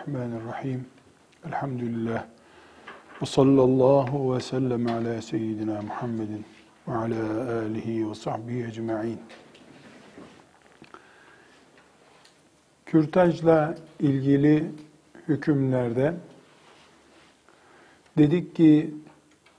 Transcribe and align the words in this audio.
Bismillahirrahmanirrahim. 0.00 0.86
Elhamdülillah. 1.46 2.24
Ve 3.22 3.26
sallallahu 3.26 4.34
ve 4.34 4.40
sellem 4.40 4.86
ala 4.86 5.22
seyyidina 5.22 5.82
Muhammedin 5.82 6.44
ve 6.88 6.92
ala 6.92 7.52
alihi 7.52 8.10
ve 8.10 8.14
sahbihi 8.14 8.66
ecma'in. 8.66 9.18
Kürtajla 12.86 13.74
ilgili 13.98 14.70
hükümlerde 15.28 16.14
dedik 18.18 18.56
ki 18.56 18.94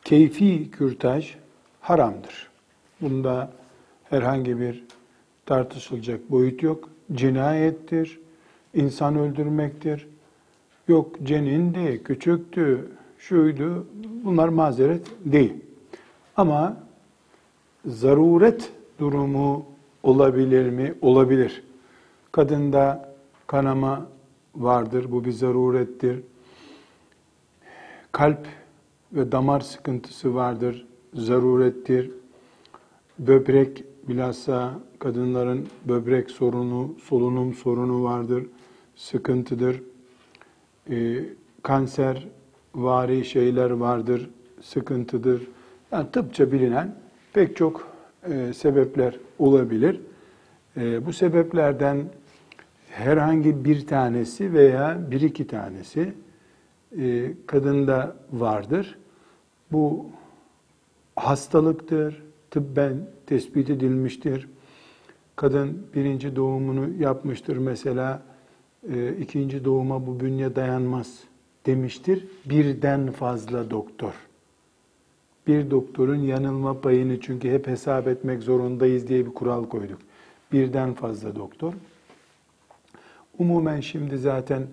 keyfi 0.04 0.72
kürtaj 0.72 1.36
haramdır. 1.82 2.50
Bunda 3.02 3.52
herhangi 4.10 4.60
bir 4.60 4.84
tartışılacak 5.46 6.32
boyut 6.32 6.64
yok. 6.64 6.90
Cinayettir, 7.14 8.20
insan 8.74 9.16
öldürmektir. 9.16 10.11
Yok 10.88 11.16
cenindi, 11.24 12.04
küçüktü, 12.04 12.92
şuydu. 13.18 13.88
Bunlar 14.24 14.50
mazeret 14.50 15.02
değil. 15.26 15.54
Ama 16.38 16.78
zaruret 17.86 18.72
durumu 19.00 19.66
olabilir 20.04 20.70
mi? 20.70 20.94
Olabilir. 21.02 21.64
Kadında 22.32 23.14
kanama 23.48 24.06
vardır. 24.56 25.12
Bu 25.12 25.26
bir 25.26 25.32
zarurettir. 25.32 26.20
Kalp 28.12 28.48
ve 29.14 29.32
damar 29.32 29.60
sıkıntısı 29.60 30.36
vardır. 30.36 30.88
Zarurettir. 31.14 32.12
Böbrek 33.20 33.84
bilhassa 34.08 34.80
kadınların 35.00 35.68
böbrek 35.86 36.32
sorunu, 36.32 36.96
solunum 37.04 37.54
sorunu 37.54 38.04
vardır, 38.04 38.46
sıkıntıdır. 38.96 39.82
Ee, 40.90 41.24
kanser 41.64 42.28
vari 42.76 43.26
şeyler 43.26 43.70
vardır, 43.70 44.30
sıkıntıdır. 44.62 45.48
Yani 45.92 46.12
tıpça 46.12 46.52
bilinen 46.52 46.96
pek 47.34 47.56
çok 47.56 47.88
e, 48.24 48.54
sebepler 48.54 49.20
olabilir. 49.40 50.02
E, 50.78 51.06
bu 51.06 51.14
sebeplerden 51.14 52.06
herhangi 52.90 53.66
bir 53.66 53.88
tanesi 53.88 54.54
veya 54.54 55.00
bir 55.12 55.22
iki 55.22 55.48
tanesi 55.48 56.14
e, 56.98 57.32
kadında 57.48 58.16
vardır. 58.32 58.98
Bu 59.72 60.06
hastalıktır, 61.16 62.24
tıbben 62.52 62.98
tespit 63.26 63.70
edilmiştir. 63.70 64.48
Kadın 65.36 65.88
birinci 65.96 66.36
doğumunu 66.36 67.04
yapmıştır 67.04 67.58
mesela, 67.58 68.22
e, 68.90 69.16
ikinci 69.20 69.66
doğuma 69.66 70.08
bu 70.08 70.20
bünye 70.20 70.56
dayanmaz 70.56 71.24
demiştir. 71.66 72.26
Birden 72.46 73.12
fazla 73.12 73.70
doktor. 73.70 74.14
Bir 75.48 75.72
doktorun 75.72 76.20
yanılma 76.20 76.82
payını 76.82 77.20
çünkü 77.20 77.52
hep 77.52 77.68
hesap 77.68 78.08
etmek 78.08 78.44
zorundayız 78.44 79.08
diye 79.08 79.26
bir 79.26 79.34
kural 79.34 79.66
koyduk. 79.66 80.00
Birden 80.52 80.94
fazla 80.94 81.36
doktor. 81.36 81.74
Umumen 83.40 83.80
şimdi 83.80 84.18
zaten 84.18 84.64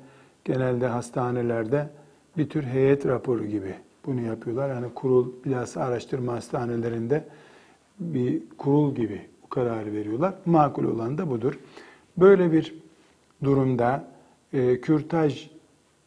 genelde 0.44 0.86
hastanelerde 0.86 1.88
bir 2.36 2.48
tür 2.48 2.62
heyet 2.62 3.06
raporu 3.06 3.46
gibi 3.46 3.74
bunu 4.06 4.20
yapıyorlar. 4.20 4.68
Yani 4.68 4.86
kurul 4.94 5.32
bilhassa 5.44 5.80
araştırma 5.80 6.32
hastanelerinde 6.32 7.24
bir 8.00 8.42
kurul 8.58 8.94
gibi 8.94 9.20
bu 9.42 9.48
kararı 9.48 9.92
veriyorlar. 9.92 10.34
Makul 10.46 10.84
olan 10.84 11.18
da 11.18 11.30
budur. 11.30 11.58
Böyle 12.16 12.52
bir 12.52 12.74
durumda 13.44 14.04
e, 14.52 14.80
kürtaj 14.80 15.50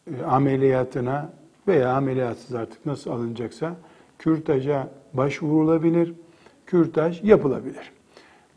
e, 0.08 0.24
ameliyatına 0.24 1.34
veya 1.68 1.94
ameliyatsız 1.94 2.56
artık 2.56 2.86
nasıl 2.86 3.12
alınacaksa 3.12 3.76
kürtaja 4.20 4.90
başvurulabilir, 5.14 6.14
kürtaj 6.66 7.24
yapılabilir. 7.24 7.92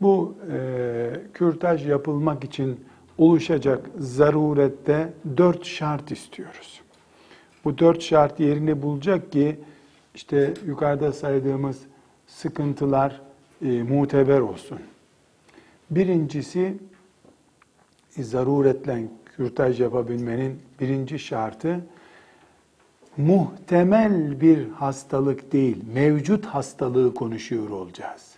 Bu 0.01 0.35
e, 0.51 1.09
kürtaj 1.33 1.87
yapılmak 1.87 2.43
için 2.43 2.79
oluşacak 3.17 3.89
zarurette 3.97 5.13
dört 5.37 5.65
şart 5.65 6.11
istiyoruz. 6.11 6.81
Bu 7.65 7.77
dört 7.77 8.01
şart 8.01 8.39
yerini 8.39 8.81
bulacak 8.81 9.31
ki 9.31 9.59
işte 10.15 10.53
yukarıda 10.67 11.11
saydığımız 11.11 11.79
sıkıntılar 12.27 13.21
e, 13.61 13.83
muteber 13.83 14.39
olsun. 14.39 14.79
Birincisi 15.91 16.77
zaruretle 18.23 19.03
kürtaj 19.25 19.81
yapabilmenin 19.81 20.59
birinci 20.79 21.19
şartı 21.19 21.85
muhtemel 23.17 24.41
bir 24.41 24.69
hastalık 24.69 25.51
değil, 25.51 25.77
mevcut 25.93 26.45
hastalığı 26.45 27.13
konuşuyor 27.13 27.69
olacağız. 27.69 28.35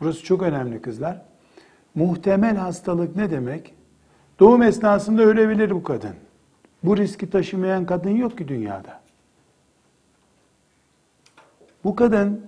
Burası 0.00 0.24
çok 0.24 0.42
önemli 0.42 0.82
kızlar. 0.82 1.22
Muhtemel 1.94 2.56
hastalık 2.56 3.16
ne 3.16 3.30
demek? 3.30 3.74
Doğum 4.40 4.62
esnasında 4.62 5.22
ölebilir 5.22 5.70
bu 5.70 5.82
kadın. 5.82 6.14
Bu 6.84 6.96
riski 6.96 7.30
taşımayan 7.30 7.86
kadın 7.86 8.10
yok 8.10 8.38
ki 8.38 8.48
dünyada. 8.48 9.00
Bu 11.84 11.96
kadın 11.96 12.46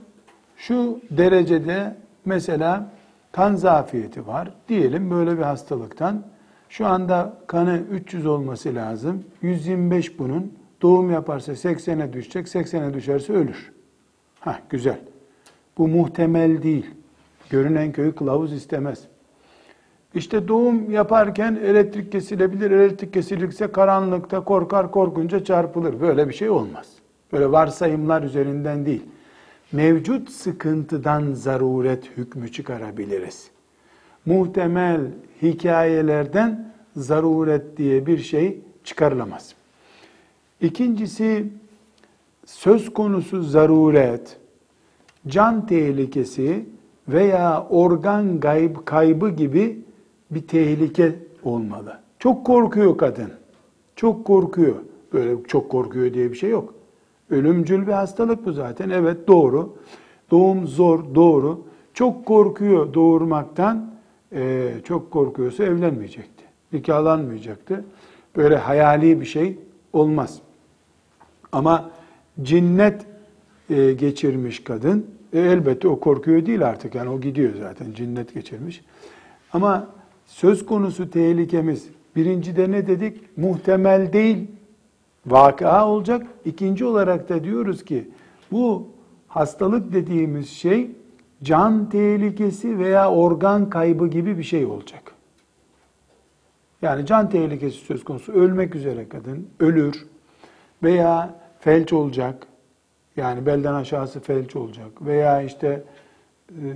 şu 0.57 1.01
derecede 1.11 1.97
mesela 2.25 2.91
kan 3.35 3.55
zafiyeti 3.55 4.27
var. 4.27 4.51
Diyelim 4.69 5.11
böyle 5.11 5.39
bir 5.39 5.43
hastalıktan. 5.43 6.23
Şu 6.69 6.87
anda 6.87 7.39
kanı 7.47 7.83
300 7.91 8.27
olması 8.27 8.75
lazım. 8.75 9.25
125 9.43 10.19
bunun. 10.19 10.53
Doğum 10.83 11.11
yaparsa 11.11 11.53
80'e 11.53 12.13
düşecek. 12.13 12.47
80'e 12.47 12.95
düşerse 12.95 13.33
ölür. 13.33 13.73
Ha 14.41 14.59
güzel. 14.71 14.99
Bu 15.79 15.89
muhtemel 15.89 16.63
değil. 16.63 16.87
Görünen 17.51 17.93
köyü 17.93 18.15
kılavuz 18.15 18.53
istemez. 18.53 19.05
İşte 20.15 20.49
doğum 20.49 20.91
yaparken 20.91 21.59
elektrik 21.65 22.13
kesilebilir. 22.13 22.71
Elektrik 22.71 23.13
kesilirse 23.13 23.73
karanlıkta 23.73 24.45
korkar 24.45 24.91
korkunca 24.91 25.45
çarpılır. 25.45 26.01
Böyle 26.01 26.29
bir 26.29 26.35
şey 26.35 26.51
olmaz. 26.51 26.87
Böyle 27.33 27.53
varsayımlar 27.53 28.23
üzerinden 28.23 28.87
değil 28.87 29.03
mevcut 29.73 30.31
sıkıntıdan 30.31 31.33
zaruret 31.33 32.11
hükmü 32.17 32.53
çıkarabiliriz. 32.53 33.51
Muhtemel 34.27 35.01
hikayelerden 35.43 36.73
zaruret 36.97 37.77
diye 37.77 38.07
bir 38.07 38.19
şey 38.19 38.61
çıkarılamaz. 38.85 39.55
İkincisi 40.61 41.47
söz 42.47 42.93
konusu 42.93 43.43
zaruret, 43.43 44.37
can 45.27 45.67
tehlikesi 45.67 46.67
veya 47.09 47.67
organ 47.71 48.41
kayb 48.41 48.77
kaybı 48.85 49.31
gibi 49.31 49.85
bir 50.31 50.47
tehlike 50.47 51.19
olmalı. 51.43 52.01
Çok 52.19 52.47
korkuyor 52.47 52.99
kadın. 52.99 53.31
Çok 53.97 54.25
korkuyor. 54.25 54.77
Böyle 55.13 55.45
çok 55.45 55.71
korkuyor 55.71 56.15
diye 56.15 56.31
bir 56.31 56.37
şey 56.37 56.51
yok. 56.51 56.75
Ölümcül 57.35 57.87
bir 57.87 57.93
hastalık 57.93 58.47
bu 58.47 58.53
zaten. 58.53 58.91
Evet 58.91 59.29
doğru. 59.29 59.77
Doğum 60.31 60.67
zor, 60.67 61.15
doğru. 61.15 61.61
Çok 61.95 62.27
korkuyor 62.27 62.95
doğurmaktan. 62.95 63.95
Ee, 64.33 64.73
çok 64.85 65.11
korkuyorsa 65.11 65.65
evlenmeyecekti. 65.65 66.45
Nikahlanmayacaktı. 66.73 67.85
Böyle 68.37 68.57
hayali 68.57 69.21
bir 69.21 69.27
şey 69.27 69.59
olmaz. 69.93 70.39
Ama 71.53 71.91
cinnet 72.43 73.07
e, 73.71 73.93
geçirmiş 73.93 74.65
kadın, 74.65 75.07
e, 75.33 75.41
elbette 75.41 75.89
o 75.89 76.01
korkuyor 76.01 76.47
değil 76.47 76.67
artık. 76.67 76.95
Yani 76.95 77.11
o 77.11 77.21
gidiyor 77.21 77.53
zaten 77.61 77.93
cinnet 77.93 78.35
geçirmiş. 78.35 78.85
Ama 79.53 79.89
söz 80.27 80.67
konusu 80.67 81.11
tehlikemiz 81.11 81.89
birincide 82.17 82.71
ne 82.71 82.87
dedik? 82.87 83.39
Muhtemel 83.39 84.13
değil, 84.13 84.47
vaka 85.27 85.89
olacak. 85.89 86.27
İkinci 86.45 86.85
olarak 86.85 87.29
da 87.29 87.45
diyoruz 87.45 87.85
ki 87.85 88.09
bu 88.53 88.89
hastalık 89.29 89.93
dediğimiz 89.93 90.51
şey 90.51 90.91
can 91.43 91.89
tehlikesi 91.89 92.79
veya 92.79 93.11
organ 93.11 93.71
kaybı 93.71 94.09
gibi 94.09 94.39
bir 94.39 94.43
şey 94.43 94.65
olacak. 94.65 95.15
Yani 96.83 97.07
can 97.07 97.31
tehlikesi 97.31 97.77
söz 97.77 98.05
konusu 98.05 98.33
ölmek 98.33 98.75
üzere 98.75 99.09
kadın 99.09 99.49
ölür 99.61 100.07
veya 100.83 101.35
felç 101.61 101.93
olacak. 101.93 102.47
Yani 103.17 103.47
belden 103.47 103.75
aşağısı 103.75 104.21
felç 104.21 104.57
olacak 104.57 105.07
veya 105.07 105.43
işte 105.43 105.83
e, 106.51 106.67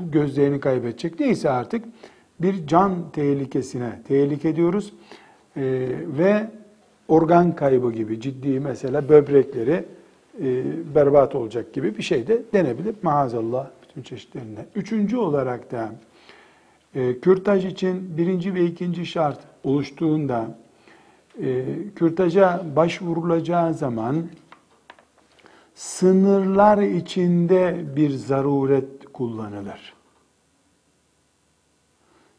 gözlerini 0.00 0.60
kaybedecek. 0.60 1.20
Neyse 1.20 1.50
artık 1.50 1.84
bir 2.40 2.66
can 2.66 3.10
tehlikesine 3.12 4.02
tehlike 4.08 4.56
diyoruz. 4.56 4.94
E, 5.56 5.62
ve 6.18 6.50
organ 7.08 7.56
kaybı 7.56 7.92
gibi 7.92 8.20
ciddi 8.20 8.60
mesela 8.60 9.08
böbrekleri 9.08 9.84
e, 10.40 10.64
berbat 10.94 11.34
olacak 11.34 11.72
gibi 11.72 11.98
bir 11.98 12.02
şey 12.02 12.26
de 12.26 12.42
denebilir. 12.52 12.94
Maazallah 13.02 13.66
bütün 13.82 14.02
çeşitlerinde. 14.02 14.66
Üçüncü 14.74 15.16
olarak 15.16 15.70
da 15.72 15.92
e, 16.94 17.20
kürtaj 17.20 17.64
için 17.64 18.16
birinci 18.16 18.54
ve 18.54 18.64
ikinci 18.64 19.06
şart 19.06 19.38
oluştuğunda 19.64 20.58
e, 21.42 21.64
kürtaja 21.96 22.62
başvurulacağı 22.76 23.74
zaman 23.74 24.26
sınırlar 25.74 26.78
içinde 26.78 27.84
bir 27.96 28.10
zaruret 28.10 29.12
kullanılır. 29.12 29.94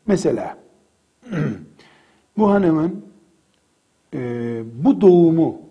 Mesela 0.07 0.57
bu 2.37 2.51
hanımın 2.51 3.12
e, 4.13 4.63
bu 4.83 5.01
doğumu 5.01 5.61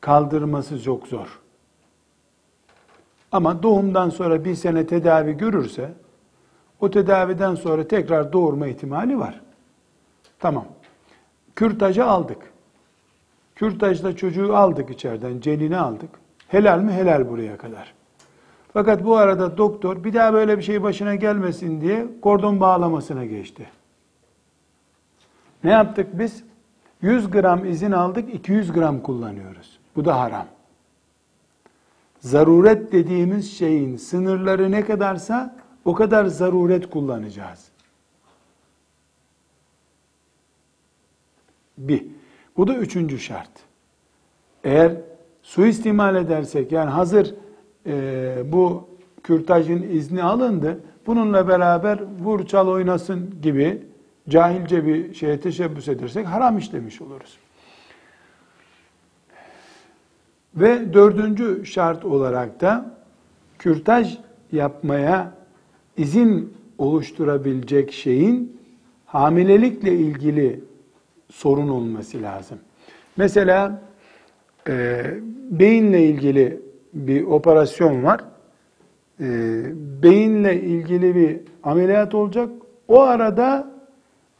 kaldırması 0.00 0.82
çok 0.82 1.06
zor. 1.06 1.40
Ama 3.32 3.62
doğumdan 3.62 4.10
sonra 4.10 4.44
bir 4.44 4.54
sene 4.54 4.86
tedavi 4.86 5.36
görürse 5.36 5.90
o 6.80 6.90
tedaviden 6.90 7.54
sonra 7.54 7.88
tekrar 7.88 8.32
doğurma 8.32 8.66
ihtimali 8.66 9.18
var. 9.18 9.40
Tamam. 10.38 10.64
Kürtajı 11.56 12.04
aldık. 12.04 12.52
Kürtajda 13.54 14.16
çocuğu 14.16 14.56
aldık 14.56 14.90
içeriden, 14.90 15.40
cenini 15.40 15.78
aldık. 15.78 16.10
Helal 16.48 16.78
mi? 16.78 16.92
Helal 16.92 17.28
buraya 17.28 17.56
kadar. 17.56 17.94
Fakat 18.72 19.04
bu 19.04 19.16
arada 19.16 19.58
doktor 19.58 20.04
bir 20.04 20.14
daha 20.14 20.32
böyle 20.32 20.58
bir 20.58 20.62
şey 20.62 20.82
başına 20.82 21.14
gelmesin 21.14 21.80
diye 21.80 22.06
kordon 22.22 22.60
bağlamasına 22.60 23.24
geçti. 23.24 23.66
Ne 25.64 25.70
yaptık 25.70 26.18
biz? 26.18 26.44
100 27.02 27.30
gram 27.30 27.64
izin 27.64 27.92
aldık, 27.92 28.34
200 28.34 28.72
gram 28.72 29.02
kullanıyoruz. 29.02 29.78
Bu 29.96 30.04
da 30.04 30.20
haram. 30.20 30.46
Zaruret 32.20 32.92
dediğimiz 32.92 33.58
şeyin 33.58 33.96
sınırları 33.96 34.70
ne 34.70 34.84
kadarsa 34.84 35.56
o 35.84 35.94
kadar 35.94 36.24
zaruret 36.26 36.90
kullanacağız. 36.90 37.68
Bir. 41.78 42.06
Bu 42.56 42.68
da 42.68 42.76
üçüncü 42.76 43.18
şart. 43.18 43.50
Eğer 44.64 44.92
suistimal 45.42 46.16
edersek 46.16 46.72
yani 46.72 46.90
hazır 46.90 47.34
e, 47.86 48.52
bu 48.52 48.88
kürtajın 49.22 49.82
izni 49.82 50.22
alındı 50.22 50.80
bununla 51.06 51.48
beraber 51.48 52.00
vur 52.20 52.46
çal 52.46 52.68
oynasın 52.68 53.34
gibi 53.42 53.82
cahilce 54.28 54.86
bir 54.86 55.14
şeye 55.14 55.40
teşebbüs 55.40 55.88
edersek 55.88 56.26
haram 56.26 56.58
işlemiş 56.58 57.02
oluruz. 57.02 57.38
Ve 60.54 60.94
dördüncü 60.94 61.66
şart 61.66 62.04
olarak 62.04 62.60
da 62.60 62.96
kürtaj 63.58 64.18
yapmaya 64.52 65.32
izin 65.96 66.54
oluşturabilecek 66.78 67.92
şeyin 67.92 68.60
hamilelikle 69.06 69.94
ilgili 69.94 70.60
sorun 71.30 71.68
olması 71.68 72.22
lazım. 72.22 72.58
Mesela 73.16 73.82
e, 74.68 75.04
beyinle 75.50 76.04
ilgili 76.04 76.60
bir 76.94 77.22
operasyon 77.22 78.02
var. 78.02 78.24
E, 79.20 79.26
beyinle 80.02 80.60
ilgili 80.60 81.14
bir 81.14 81.40
ameliyat 81.62 82.14
olacak. 82.14 82.48
O 82.88 83.00
arada 83.00 83.71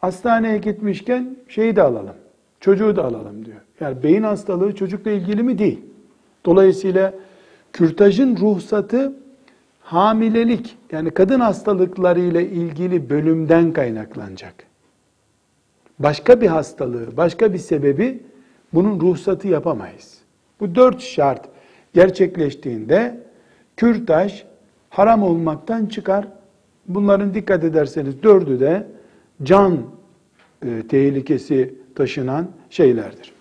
hastaneye 0.02 0.58
gitmişken 0.58 1.36
şeyi 1.48 1.76
de 1.76 1.82
alalım. 1.82 2.14
Çocuğu 2.60 2.96
da 2.96 3.04
alalım 3.04 3.44
diyor. 3.44 3.60
Yani 3.80 4.02
beyin 4.02 4.22
hastalığı 4.22 4.74
çocukla 4.74 5.10
ilgili 5.10 5.42
mi? 5.42 5.58
Değil. 5.58 5.80
Dolayısıyla 6.44 7.14
kürtajın 7.72 8.36
ruhsatı 8.36 9.12
hamilelik 9.80 10.76
yani 10.92 11.10
kadın 11.10 11.40
hastalıkları 11.40 12.20
ile 12.20 12.50
ilgili 12.50 13.10
bölümden 13.10 13.72
kaynaklanacak. 13.72 14.54
Başka 15.98 16.40
bir 16.40 16.46
hastalığı, 16.46 17.16
başka 17.16 17.52
bir 17.52 17.58
sebebi 17.58 18.22
bunun 18.74 19.00
ruhsatı 19.00 19.48
yapamayız. 19.48 20.18
Bu 20.60 20.74
dört 20.74 21.00
şart 21.00 21.48
gerçekleştiğinde 21.94 23.20
kürtaj 23.76 24.44
haram 24.90 25.22
olmaktan 25.22 25.86
çıkar. 25.86 26.28
Bunların 26.88 27.34
dikkat 27.34 27.64
ederseniz 27.64 28.22
dördü 28.22 28.60
de 28.60 28.86
can 29.44 29.86
e, 30.66 30.86
tehlikesi 30.88 31.74
taşınan 31.94 32.50
şeylerdir. 32.70 33.32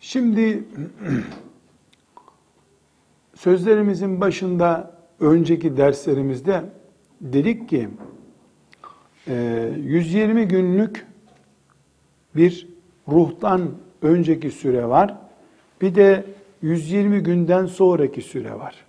Şimdi 0.00 0.64
sözlerimizin 3.34 4.20
başında 4.20 4.96
önceki 5.20 5.76
derslerimizde 5.76 6.64
dedik 7.20 7.68
ki 7.68 7.88
120 9.26 10.40
e, 10.40 10.44
günlük 10.44 11.06
bir 12.36 12.68
ruhtan 13.08 13.70
önceki 14.02 14.50
süre 14.50 14.88
var. 14.88 15.16
Bir 15.80 15.94
de 15.94 16.24
120 16.62 17.20
günden 17.20 17.66
sonraki 17.66 18.22
süre 18.22 18.54
var. 18.54 18.84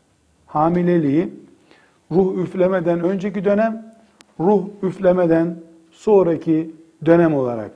Hamileliği 0.45 1.33
ruh 2.11 2.37
üflemeden 2.43 2.99
önceki 2.99 3.45
dönem, 3.45 3.94
ruh 4.39 4.63
üflemeden 4.83 5.59
sonraki 5.91 6.71
dönem 7.05 7.35
olarak 7.35 7.71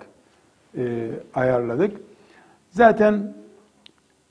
e, 0.78 1.10
ayarladık. 1.34 1.98
Zaten 2.72 3.34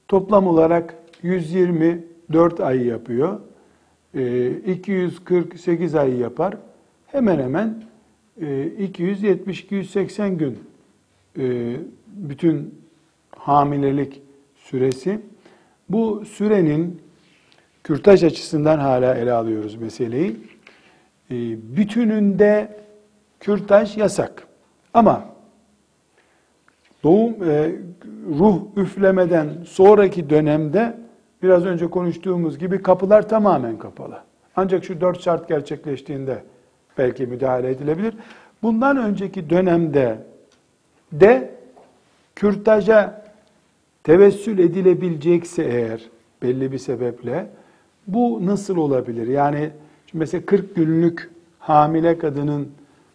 toplam 0.08 0.46
olarak 0.46 0.94
124 1.22 2.60
ay 2.60 2.86
yapıyor. 2.86 3.40
E, 4.14 4.50
248 4.50 5.94
ay 5.94 6.16
yapar. 6.16 6.56
Hemen 7.06 7.38
hemen 7.38 7.82
e, 8.40 8.44
270-280 8.47 10.37
gün 10.37 10.58
e, 11.38 11.76
bütün 12.06 12.75
hamilelik 13.30 14.23
süresi. 14.56 15.20
Bu 15.88 16.25
sürenin 16.25 17.00
kürtaj 17.85 18.25
açısından 18.25 18.78
hala 18.78 19.14
ele 19.14 19.32
alıyoruz 19.32 19.76
meseleyi. 19.76 20.37
E, 21.30 21.35
bütününde 21.76 22.76
kürtaj 23.40 23.97
yasak. 23.97 24.47
Ama 24.94 25.25
doğum 27.04 27.50
e, 27.50 27.73
ruh 28.38 28.62
üflemeden 28.76 29.49
sonraki 29.66 30.30
dönemde 30.30 30.97
biraz 31.42 31.64
önce 31.64 31.87
konuştuğumuz 31.90 32.58
gibi 32.58 32.82
kapılar 32.82 33.28
tamamen 33.28 33.78
kapalı. 33.78 34.23
Ancak 34.56 34.85
şu 34.85 35.00
dört 35.00 35.20
şart 35.20 35.49
gerçekleştiğinde 35.49 36.42
belki 36.99 37.26
müdahale 37.26 37.70
edilebilir. 37.70 38.14
Bundan 38.62 38.97
önceki 38.97 39.50
dönemde 39.50 40.18
de 41.12 41.54
kürtaja 42.35 43.25
tevessül 44.04 44.58
edilebilecekse 44.58 45.62
eğer 45.62 46.00
belli 46.42 46.73
bir 46.73 46.78
sebeple 46.78 47.47
bu 48.06 48.47
nasıl 48.47 48.76
olabilir? 48.76 49.26
Yani 49.26 49.70
mesela 50.12 50.47
40 50.47 50.77
günlük 50.77 51.31
hamile 51.59 52.19
kadının 52.19 52.69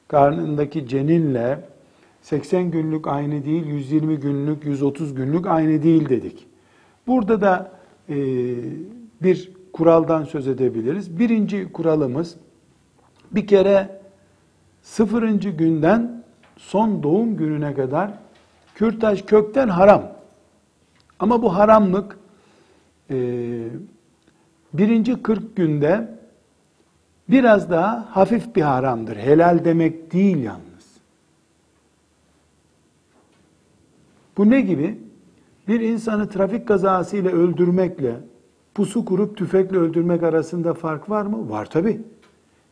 karnındaki 0.07 0.87
ceninle 0.87 1.59
80 2.21 2.71
günlük 2.71 3.07
aynı 3.07 3.45
değil, 3.45 3.65
120 3.65 4.19
günlük, 4.19 4.65
130 4.65 5.15
günlük 5.15 5.47
aynı 5.47 5.83
değil 5.83 6.09
dedik. 6.09 6.47
Burada 7.07 7.41
da 7.41 7.71
e, 8.09 8.15
bir 9.21 9.51
kuraldan 9.73 10.23
söz 10.23 10.47
edebiliriz. 10.47 11.19
Birinci 11.19 11.71
kuralımız 11.71 12.35
bir 13.31 13.47
kere 13.47 14.01
sıfırıncı 14.81 15.49
günden 15.49 16.23
son 16.57 17.03
doğum 17.03 17.37
gününe 17.37 17.73
kadar 17.73 18.11
kürtaj 18.75 19.25
kökten 19.25 19.67
haram. 19.67 20.11
Ama 21.19 21.41
bu 21.41 21.55
haramlık 21.55 22.17
e, 23.09 23.15
birinci 24.73 25.23
40 25.23 25.55
günde 25.55 26.22
biraz 27.29 27.69
daha 27.69 28.07
hafif 28.11 28.55
bir 28.55 28.61
haramdır. 28.61 29.15
Helal 29.15 29.65
demek 29.65 30.13
değil 30.13 30.37
yalnız. 30.37 30.73
Bu 34.37 34.49
ne 34.49 34.61
gibi? 34.61 34.99
Bir 35.67 35.79
insanı 35.79 36.29
trafik 36.29 36.67
kazasıyla 36.67 37.31
öldürmekle 37.31 38.15
pusu 38.75 39.05
kurup 39.05 39.37
tüfekle 39.37 39.77
öldürmek 39.77 40.23
arasında 40.23 40.73
fark 40.73 41.09
var 41.09 41.25
mı? 41.25 41.49
Var 41.49 41.65
tabi. 41.65 42.01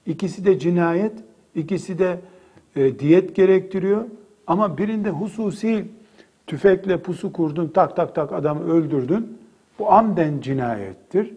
İkisi 0.05 0.45
de 0.45 0.59
cinayet, 0.59 1.13
ikisi 1.55 1.99
de 1.99 2.19
e, 2.75 2.99
diyet 2.99 3.35
gerektiriyor. 3.35 4.05
Ama 4.47 4.77
birinde 4.77 5.09
hususi 5.09 5.87
tüfekle 6.47 7.01
pusu 7.01 7.33
kurdun, 7.33 7.67
tak 7.67 7.95
tak 7.95 8.15
tak 8.15 8.33
adamı 8.33 8.73
öldürdün. 8.73 9.37
Bu 9.79 9.91
amden 9.91 10.41
cinayettir. 10.41 11.33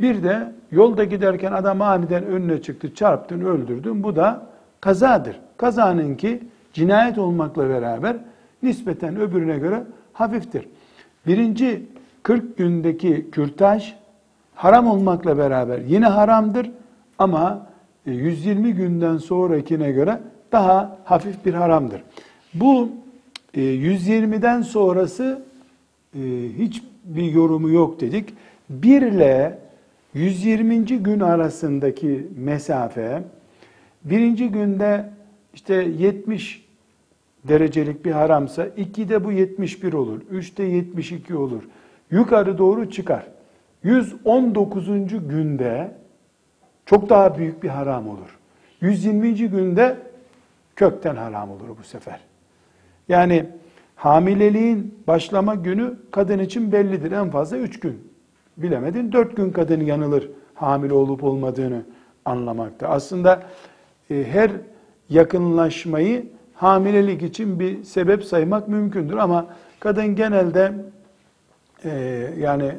Bir 0.00 0.22
de 0.22 0.52
yolda 0.72 1.04
giderken 1.04 1.52
adam 1.52 1.82
aniden 1.82 2.24
önüne 2.24 2.62
çıktı, 2.62 2.94
çarptın, 2.94 3.40
öldürdün. 3.40 4.02
Bu 4.02 4.16
da 4.16 4.46
kazadır. 4.80 5.40
Kazanın 5.56 6.14
ki 6.14 6.42
cinayet 6.72 7.18
olmakla 7.18 7.68
beraber 7.68 8.16
nispeten 8.62 9.16
öbürüne 9.16 9.58
göre 9.58 9.82
hafiftir. 10.12 10.68
Birinci 11.26 11.82
40 12.22 12.56
gündeki 12.56 13.30
kürtaj 13.32 13.94
haram 14.54 14.86
olmakla 14.86 15.38
beraber 15.38 15.78
yine 15.78 16.06
haramdır 16.06 16.70
ama 17.18 17.66
120 18.06 18.72
günden 18.72 19.16
sonrakine 19.16 19.92
göre 19.92 20.20
daha 20.52 20.98
hafif 21.04 21.44
bir 21.44 21.54
haramdır. 21.54 22.02
Bu 22.54 22.90
E, 23.56 23.60
120'den 23.60 24.62
sonrası 24.62 25.42
e, 26.14 26.20
hiçbir 26.58 27.32
yorumu 27.32 27.70
yok 27.70 28.00
dedik. 28.00 28.34
1 28.70 29.02
ile 29.02 29.58
120. 30.16 30.84
gün 30.84 31.20
arasındaki 31.20 32.26
mesafe 32.36 33.22
birinci 34.04 34.48
günde 34.48 35.10
işte 35.54 35.74
70 35.74 36.66
derecelik 37.44 38.04
bir 38.04 38.12
haramsa 38.12 38.66
2'de 38.66 39.24
bu 39.24 39.32
71 39.32 39.92
olur. 39.92 40.20
3'te 40.32 40.62
72 40.62 41.36
olur. 41.36 41.62
Yukarı 42.10 42.58
doğru 42.58 42.90
çıkar. 42.90 43.26
119. 43.82 44.86
günde 45.28 45.94
çok 46.86 47.08
daha 47.08 47.38
büyük 47.38 47.62
bir 47.62 47.68
haram 47.68 48.08
olur. 48.08 48.38
120. 48.80 49.34
günde 49.34 49.96
kökten 50.76 51.16
haram 51.16 51.50
olur 51.50 51.68
bu 51.78 51.84
sefer. 51.84 52.20
Yani 53.08 53.46
hamileliğin 53.96 54.94
başlama 55.06 55.54
günü 55.54 55.94
kadın 56.10 56.38
için 56.38 56.72
bellidir. 56.72 57.12
En 57.12 57.30
fazla 57.30 57.56
3 57.56 57.80
gün. 57.80 58.15
Bilemedin 58.56 59.12
4 59.12 59.36
gün 59.36 59.50
kadın 59.50 59.80
yanılır 59.80 60.30
hamile 60.54 60.92
olup 60.92 61.24
olmadığını 61.24 61.82
anlamakta. 62.24 62.88
Aslında 62.88 63.42
e, 64.10 64.24
her 64.30 64.50
yakınlaşmayı 65.08 66.26
hamilelik 66.54 67.22
için 67.22 67.60
bir 67.60 67.84
sebep 67.84 68.24
saymak 68.24 68.68
mümkündür 68.68 69.16
ama 69.16 69.46
kadın 69.80 70.16
genelde 70.16 70.72
e, 71.84 71.90
yani 72.38 72.72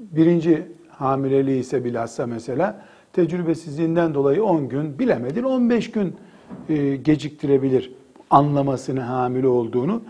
birinci 0.00 0.66
hamileliği 0.88 1.60
ise 1.60 1.84
bilhassa 1.84 2.26
mesela 2.26 2.82
tecrübesizliğinden 3.12 4.14
dolayı 4.14 4.44
10 4.44 4.68
gün 4.68 4.98
bilemedin 4.98 5.42
15 5.42 5.90
gün 5.90 6.16
e, 6.68 6.96
geciktirebilir 6.96 7.92
anlamasını 8.30 9.00
hamile 9.00 9.48
olduğunu. 9.48 10.02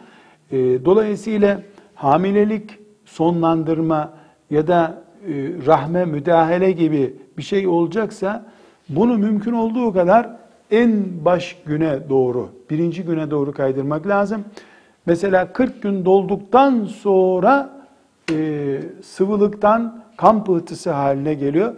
E, 0.51 0.85
dolayısıyla 0.85 1.63
hamilelik 1.95 2.79
sonlandırma 3.05 4.20
ya 4.51 4.67
da 4.67 5.03
e, 5.27 5.33
rahme 5.67 6.05
müdahale 6.05 6.73
gibi 6.73 7.17
bir 7.39 7.43
şey 7.43 7.67
olacaksa 7.67 8.47
bunu 8.89 9.19
mümkün 9.19 9.53
olduğu 9.53 9.93
kadar 9.93 10.31
en 10.71 11.25
baş 11.25 11.57
güne 11.67 12.09
doğru, 12.09 12.49
birinci 12.71 13.03
güne 13.03 13.31
doğru 13.31 13.53
kaydırmak 13.53 14.07
lazım. 14.07 14.45
Mesela 15.07 15.53
40 15.53 15.83
gün 15.83 16.05
dolduktan 16.05 16.85
sonra 16.85 17.71
e, 18.33 18.81
sıvılıktan 19.03 20.03
kan 20.17 20.45
pıhtısı 20.45 20.91
haline 20.91 21.35
geliyor. 21.35 21.75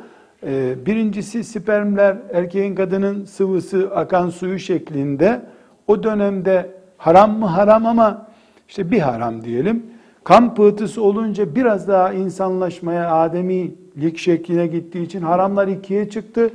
E, 0.47 0.75
birincisi 0.87 1.45
spermler 1.45 2.17
erkeğin 2.33 2.75
kadının 2.75 3.25
sıvısı 3.25 3.91
akan 3.95 4.31
suyu 4.31 4.59
şeklinde 4.59 5.41
o 5.87 6.03
dönemde 6.03 6.71
haram 6.99 7.39
mı 7.39 7.47
haram 7.47 7.87
ama 7.87 8.27
işte 8.69 8.91
bir 8.91 9.01
haram 9.01 9.45
diyelim. 9.45 9.87
Kan 10.25 10.55
pıhtısı 10.55 11.03
olunca 11.03 11.55
biraz 11.55 11.89
daha 11.89 12.13
insanlaşmaya, 12.13 13.15
ademilik 13.15 14.19
şekline 14.19 14.67
gittiği 14.67 15.03
için 15.03 15.21
haramlar 15.21 15.69
ikiye 15.69 16.11
çıktı. 16.11 16.51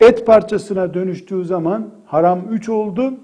Et 0.00 0.26
parçasına 0.26 0.94
dönüştüğü 0.94 1.44
zaman 1.44 1.88
haram 2.06 2.40
üç 2.50 2.68
oldu. 2.68 3.14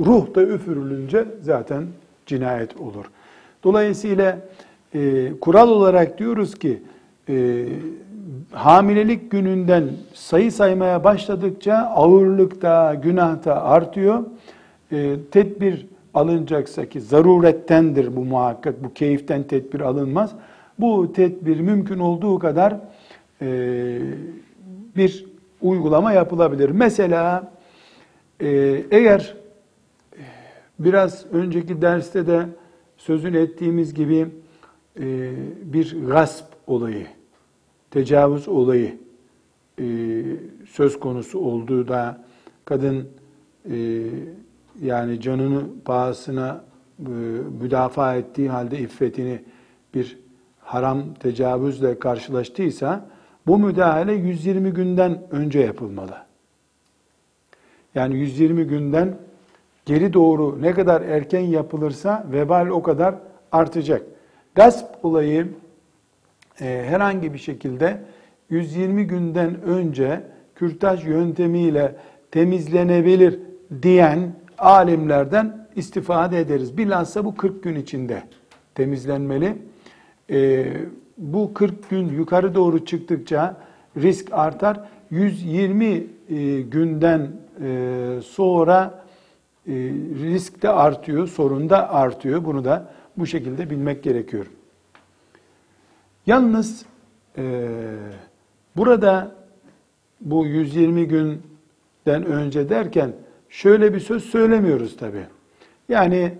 Ruh 0.00 0.34
da 0.34 0.42
üfürülünce 0.42 1.24
zaten 1.42 1.86
cinayet 2.26 2.76
olur. 2.76 3.04
Dolayısıyla 3.64 4.38
e, 4.94 5.32
kural 5.40 5.68
olarak 5.68 6.18
diyoruz 6.18 6.54
ki 6.58 6.82
e, 7.28 7.66
hamilelik 8.52 9.30
gününden 9.30 9.84
sayı 10.14 10.52
saymaya 10.52 11.04
başladıkça 11.04 11.74
ağırlıkta, 11.74 12.94
günahta 12.94 13.62
artıyor. 13.62 14.24
E, 14.92 15.16
tedbir 15.30 15.86
alınacaksa 16.14 16.88
ki 16.88 17.00
zarurettendir 17.00 18.16
bu 18.16 18.24
muhakkak, 18.24 18.84
bu 18.84 18.94
keyiften 18.94 19.42
tedbir 19.42 19.80
alınmaz. 19.80 20.34
Bu 20.78 21.12
tedbir 21.12 21.60
mümkün 21.60 21.98
olduğu 21.98 22.38
kadar 22.38 22.76
e, 23.42 23.98
bir 24.96 25.26
uygulama 25.62 26.12
yapılabilir. 26.12 26.70
Mesela 26.70 27.52
e, 28.40 28.48
eğer 28.90 29.36
biraz 30.78 31.26
önceki 31.32 31.82
derste 31.82 32.26
de 32.26 32.46
sözünü 32.96 33.38
ettiğimiz 33.38 33.94
gibi 33.94 34.26
e, 35.00 35.32
bir 35.62 36.06
gasp 36.06 36.44
olayı, 36.66 37.06
tecavüz 37.90 38.48
olayı 38.48 38.98
e, 39.80 39.84
söz 40.70 41.00
konusu 41.00 41.38
olduğu 41.38 41.88
da 41.88 42.24
kadın 42.64 43.08
e, 43.70 44.04
yani 44.82 45.20
canını 45.20 45.62
pahasına 45.84 46.64
e, 47.00 47.10
müdafaa 47.62 48.16
ettiği 48.16 48.48
halde 48.48 48.78
iffetini 48.78 49.42
bir 49.94 50.18
haram 50.60 51.14
tecavüzle 51.14 51.98
karşılaştıysa 51.98 53.06
bu 53.46 53.58
müdahale 53.58 54.12
120 54.12 54.70
günden 54.70 55.22
önce 55.30 55.60
yapılmalı. 55.60 56.16
Yani 57.94 58.16
120 58.16 58.64
günden 58.64 59.16
geri 59.86 60.12
doğru 60.12 60.62
ne 60.62 60.72
kadar 60.72 61.02
erken 61.02 61.40
yapılırsa 61.40 62.26
vebal 62.32 62.68
o 62.68 62.82
kadar 62.82 63.14
artacak. 63.52 64.02
Gasp 64.54 65.04
olayı 65.04 65.48
e, 66.60 66.84
herhangi 66.88 67.34
bir 67.34 67.38
şekilde 67.38 68.00
120 68.50 69.06
günden 69.06 69.62
önce 69.62 70.22
kürtaj 70.54 71.06
yöntemiyle 71.06 71.96
temizlenebilir 72.30 73.40
diyen 73.82 74.32
alimlerden 74.58 75.68
istifade 75.76 76.40
ederiz. 76.40 76.78
Bilhassa 76.78 77.24
bu 77.24 77.36
40 77.36 77.62
gün 77.62 77.76
içinde 77.76 78.22
temizlenmeli. 78.74 79.58
E, 80.30 80.66
bu 81.18 81.54
40 81.54 81.90
gün 81.90 82.08
yukarı 82.08 82.54
doğru 82.54 82.84
çıktıkça 82.84 83.56
risk 83.96 84.32
artar. 84.32 84.80
120 85.10 85.86
e, 85.86 86.60
günden 86.60 87.30
e, 87.64 88.20
sonra 88.24 89.04
e, 89.66 89.72
risk 90.22 90.62
de 90.62 90.68
artıyor, 90.68 91.28
sorun 91.28 91.70
da 91.70 91.92
artıyor. 91.92 92.44
Bunu 92.44 92.64
da 92.64 92.92
bu 93.16 93.26
şekilde 93.26 93.70
bilmek 93.70 94.02
gerekiyor. 94.02 94.46
Yalnız 96.26 96.86
burada 98.76 99.34
bu 100.20 100.46
120 100.46 101.08
günden 101.08 102.24
önce 102.26 102.68
derken 102.68 103.12
şöyle 103.48 103.94
bir 103.94 104.00
söz 104.00 104.24
söylemiyoruz 104.24 104.96
tabi. 104.96 105.18
Yani 105.88 106.32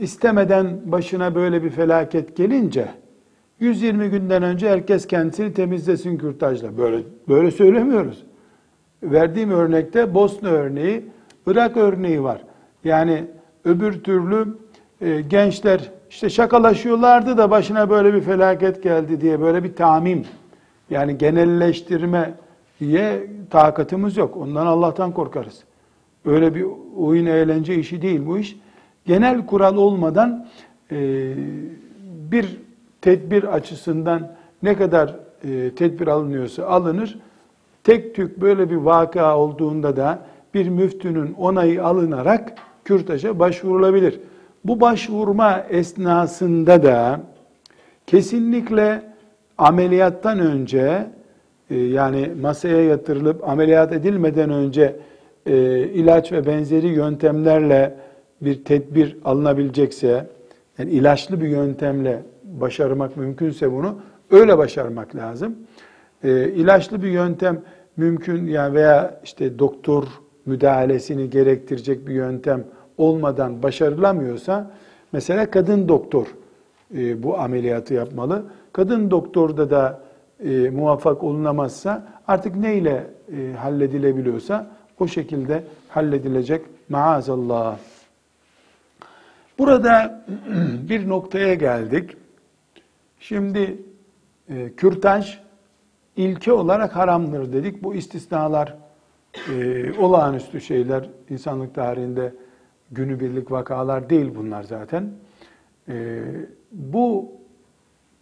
istemeden 0.00 0.80
başına 0.84 1.34
böyle 1.34 1.62
bir 1.62 1.70
felaket 1.70 2.36
gelince 2.36 2.88
120 3.60 4.10
günden 4.10 4.42
önce 4.42 4.68
herkes 4.70 5.06
kendisini 5.06 5.54
temizlesin 5.54 6.18
kürtajla. 6.18 6.78
Böyle 6.78 7.02
böyle 7.28 7.50
söylemiyoruz. 7.50 8.24
Verdiğim 9.02 9.50
örnekte 9.50 10.14
Bosna 10.14 10.48
örneği, 10.48 11.04
Irak 11.46 11.76
örneği 11.76 12.22
var. 12.22 12.44
Yani 12.84 13.24
öbür 13.64 14.04
türlü 14.04 14.46
e, 15.00 15.20
gençler 15.20 15.90
işte 16.10 16.30
şakalaşıyorlardı 16.30 17.36
da 17.36 17.50
başına 17.50 17.90
böyle 17.90 18.14
bir 18.14 18.20
felaket 18.20 18.82
geldi 18.82 19.20
diye 19.20 19.40
böyle 19.40 19.64
bir 19.64 19.76
tamim 19.76 20.24
yani 20.90 21.18
genelleştirme 21.18 22.34
diye 22.80 23.26
takatımız 23.50 24.16
yok. 24.16 24.36
Ondan 24.36 24.66
Allah'tan 24.66 25.12
korkarız. 25.12 25.64
Öyle 26.24 26.54
bir 26.54 26.66
oyun 26.96 27.26
eğlence 27.26 27.74
işi 27.74 28.02
değil 28.02 28.26
bu 28.26 28.38
iş. 28.38 28.56
Genel 29.06 29.46
kural 29.46 29.76
olmadan 29.76 30.46
e, 30.92 30.96
bir 32.30 32.56
tedbir 33.00 33.54
açısından 33.54 34.36
ne 34.62 34.76
kadar 34.76 35.16
e, 35.44 35.70
tedbir 35.74 36.06
alınıyorsa 36.06 36.66
alınır. 36.66 37.18
Tek 37.84 38.14
tük 38.14 38.40
böyle 38.40 38.70
bir 38.70 38.76
vaka 38.76 39.38
olduğunda 39.38 39.96
da 39.96 40.18
bir 40.54 40.68
müftünün 40.68 41.32
onayı 41.32 41.84
alınarak 41.84 42.52
kürtaja 42.84 43.38
başvurulabilir. 43.38 44.20
Bu 44.64 44.80
başvurma 44.80 45.60
esnasında 45.70 46.82
da 46.82 47.20
kesinlikle 48.06 49.02
ameliyattan 49.58 50.38
önce 50.38 51.06
e, 51.70 51.76
yani 51.76 52.30
masaya 52.40 52.84
yatırılıp 52.84 53.48
ameliyat 53.48 53.92
edilmeden 53.92 54.50
önce 54.50 54.96
e, 55.48 55.82
ilaç 55.88 56.32
ve 56.32 56.46
benzeri 56.46 56.86
yöntemlerle 56.86 57.94
bir 58.40 58.64
tedbir 58.64 59.16
alınabilecekse, 59.24 60.26
yani 60.78 60.90
ilaçlı 60.90 61.40
bir 61.40 61.48
yöntemle 61.48 62.22
başarmak 62.44 63.16
mümkünse 63.16 63.72
bunu 63.72 63.98
öyle 64.30 64.58
başarmak 64.58 65.16
lazım. 65.16 65.56
E, 66.24 66.48
ilaçlı 66.48 67.02
bir 67.02 67.08
yöntem 67.08 67.62
mümkün 67.96 68.46
yani 68.46 68.74
veya 68.74 69.20
işte 69.24 69.58
doktor 69.58 70.04
müdahalesini 70.46 71.30
gerektirecek 71.30 72.06
bir 72.08 72.14
yöntem 72.14 72.64
olmadan 72.98 73.62
başarılamıyorsa 73.62 74.70
mesela 75.12 75.50
kadın 75.50 75.88
doktor 75.88 76.26
e, 76.96 77.22
bu 77.22 77.38
ameliyatı 77.38 77.94
yapmalı. 77.94 78.42
Kadın 78.72 79.10
doktorda 79.10 79.70
da 79.70 80.00
e, 80.44 80.70
muvaffak 80.70 81.24
olunamazsa 81.24 82.06
artık 82.26 82.56
neyle 82.56 83.06
e, 83.32 83.56
halledilebiliyorsa 83.56 84.77
o 85.00 85.08
şekilde 85.08 85.64
halledilecek 85.88 86.66
maazallah. 86.88 87.78
Burada 89.58 90.24
bir 90.88 91.08
noktaya 91.08 91.54
geldik. 91.54 92.16
Şimdi 93.20 93.82
e, 94.48 94.72
kürtaj 94.76 95.38
ilke 96.16 96.52
olarak 96.52 96.96
haramdır 96.96 97.52
dedik. 97.52 97.82
Bu 97.82 97.94
istisnalar 97.94 98.76
e, 99.52 99.92
olağanüstü 99.98 100.60
şeyler 100.60 101.08
insanlık 101.30 101.74
tarihinde 101.74 102.34
günübirlik 102.90 103.50
vakalar 103.50 104.10
değil 104.10 104.34
bunlar 104.34 104.62
zaten. 104.62 105.12
E, 105.88 106.22
bu 106.72 107.32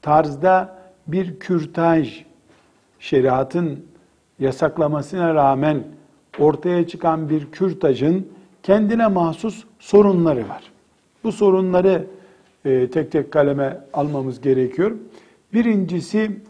tarzda 0.02 0.78
bir 1.06 1.38
kürtaj 1.38 2.24
şeriatın 2.98 3.86
yasaklamasına 4.38 5.34
rağmen 5.34 5.84
ortaya 6.38 6.88
çıkan 6.88 7.28
bir 7.28 7.50
kürtajın 7.50 8.28
kendine 8.62 9.06
mahsus 9.06 9.64
sorunları 9.78 10.48
var. 10.48 10.72
Bu 11.24 11.32
sorunları 11.32 12.06
e, 12.64 12.90
tek 12.90 13.12
tek 13.12 13.32
kaleme 13.32 13.80
almamız 13.92 14.40
gerekiyor. 14.40 14.92
Birincisi 15.52 16.40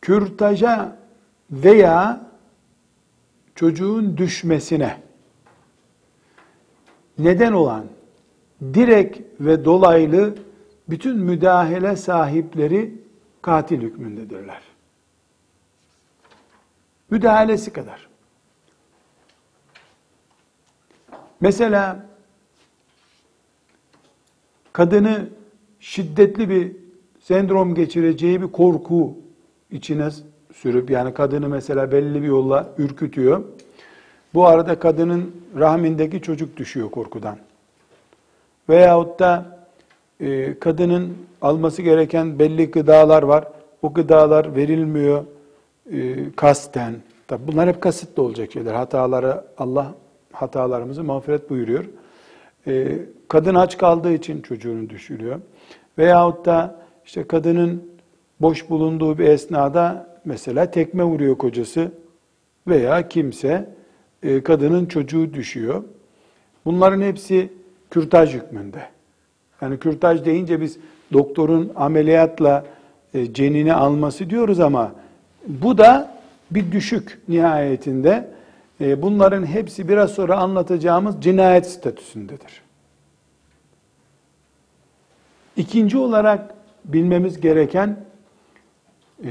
kürtaja 0.00 0.96
veya 1.50 2.26
çocuğun 3.54 4.16
düşmesine 4.16 4.96
neden 7.18 7.52
olan 7.52 7.84
direkt 8.74 9.18
ve 9.40 9.64
dolaylı 9.64 10.34
bütün 10.88 11.18
müdahale 11.18 11.96
sahipleri 11.96 12.94
katil 13.42 13.80
hükmündedirler. 13.80 14.71
Müdahalesi 17.12 17.72
kadar. 17.72 18.08
Mesela 21.40 22.06
kadını 24.72 25.28
şiddetli 25.80 26.48
bir 26.48 26.72
sendrom 27.20 27.74
geçireceği 27.74 28.42
bir 28.42 28.46
korku 28.46 29.16
içine 29.70 30.08
sürüp 30.52 30.90
yani 30.90 31.14
kadını 31.14 31.48
mesela 31.48 31.92
belli 31.92 32.22
bir 32.22 32.26
yolla 32.26 32.68
ürkütüyor. 32.78 33.44
Bu 34.34 34.46
arada 34.46 34.78
kadının 34.78 35.36
rahmindeki 35.58 36.22
çocuk 36.22 36.56
düşüyor 36.56 36.90
korkudan. 36.90 37.38
Veyahut 38.68 39.20
da 39.20 39.58
e, 40.20 40.58
kadının 40.58 41.16
alması 41.42 41.82
gereken 41.82 42.38
belli 42.38 42.70
gıdalar 42.70 43.22
var. 43.22 43.44
O 43.82 43.92
gıdalar 43.92 44.56
verilmiyor 44.56 45.24
kasten. 46.36 46.94
Tabi 47.28 47.46
bunlar 47.46 47.68
hep 47.68 47.80
kasıtlı 47.80 48.22
olacak 48.22 48.52
şeyler. 48.52 48.74
Hataları 48.74 49.44
Allah 49.58 49.94
hatalarımızı 50.32 51.04
mağfiret 51.04 51.50
buyuruyor. 51.50 51.84
E, 52.66 52.98
kadın 53.28 53.54
aç 53.54 53.78
kaldığı 53.78 54.12
için 54.12 54.42
çocuğunu 54.42 54.90
düşürüyor. 54.90 55.40
Veyahut 55.98 56.46
da 56.46 56.82
işte 57.04 57.26
kadının 57.26 57.92
boş 58.40 58.70
bulunduğu 58.70 59.18
bir 59.18 59.24
esnada 59.24 60.06
mesela 60.24 60.70
tekme 60.70 61.04
vuruyor 61.04 61.38
kocası 61.38 61.92
veya 62.68 63.08
kimse 63.08 63.68
e, 64.22 64.42
kadının 64.42 64.86
çocuğu 64.86 65.34
düşüyor. 65.34 65.82
Bunların 66.64 67.00
hepsi 67.00 67.52
kürtaj 67.90 68.34
hükmünde. 68.34 68.82
Yani 69.60 69.78
kürtaj 69.78 70.24
deyince 70.24 70.60
biz 70.60 70.78
doktorun 71.12 71.72
ameliyatla 71.76 72.64
e, 73.14 73.32
cenini 73.32 73.74
alması 73.74 74.30
diyoruz 74.30 74.60
ama 74.60 74.92
bu 75.46 75.78
da 75.78 76.18
bir 76.50 76.72
düşük 76.72 77.20
nihayetinde. 77.28 78.30
E, 78.80 79.02
bunların 79.02 79.46
hepsi 79.46 79.88
biraz 79.88 80.10
sonra 80.10 80.36
anlatacağımız 80.36 81.20
cinayet 81.20 81.66
statüsündedir. 81.66 82.62
İkinci 85.56 85.98
olarak 85.98 86.54
bilmemiz 86.84 87.40
gereken 87.40 88.04
e, 89.24 89.28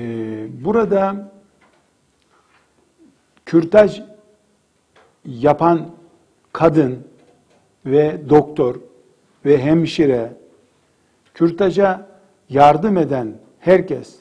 burada 0.63 1.31
kürtaj 3.45 4.01
yapan 5.25 5.89
kadın 6.53 7.07
ve 7.85 8.29
doktor 8.29 8.75
ve 9.45 9.57
hemşire, 9.63 10.33
kürtaja 11.33 12.07
yardım 12.49 12.97
eden 12.97 13.33
herkes 13.59 14.20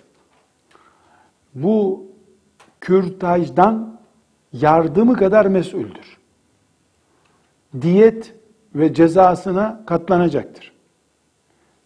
bu 1.54 2.06
kürtajdan 2.80 4.00
yardımı 4.52 5.16
kadar 5.16 5.46
mesuldür. 5.46 6.18
Diyet 7.82 8.34
ve 8.74 8.94
cezasına 8.94 9.82
katlanacaktır. 9.86 10.72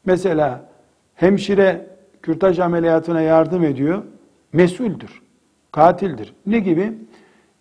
Mesela 0.04 0.68
hemşire 1.14 1.86
kürtaj 2.22 2.58
ameliyatına 2.58 3.20
yardım 3.20 3.64
ediyor, 3.64 4.02
mesuldür, 4.52 5.22
katildir. 5.72 6.34
Ne 6.46 6.58
gibi? 6.58 6.92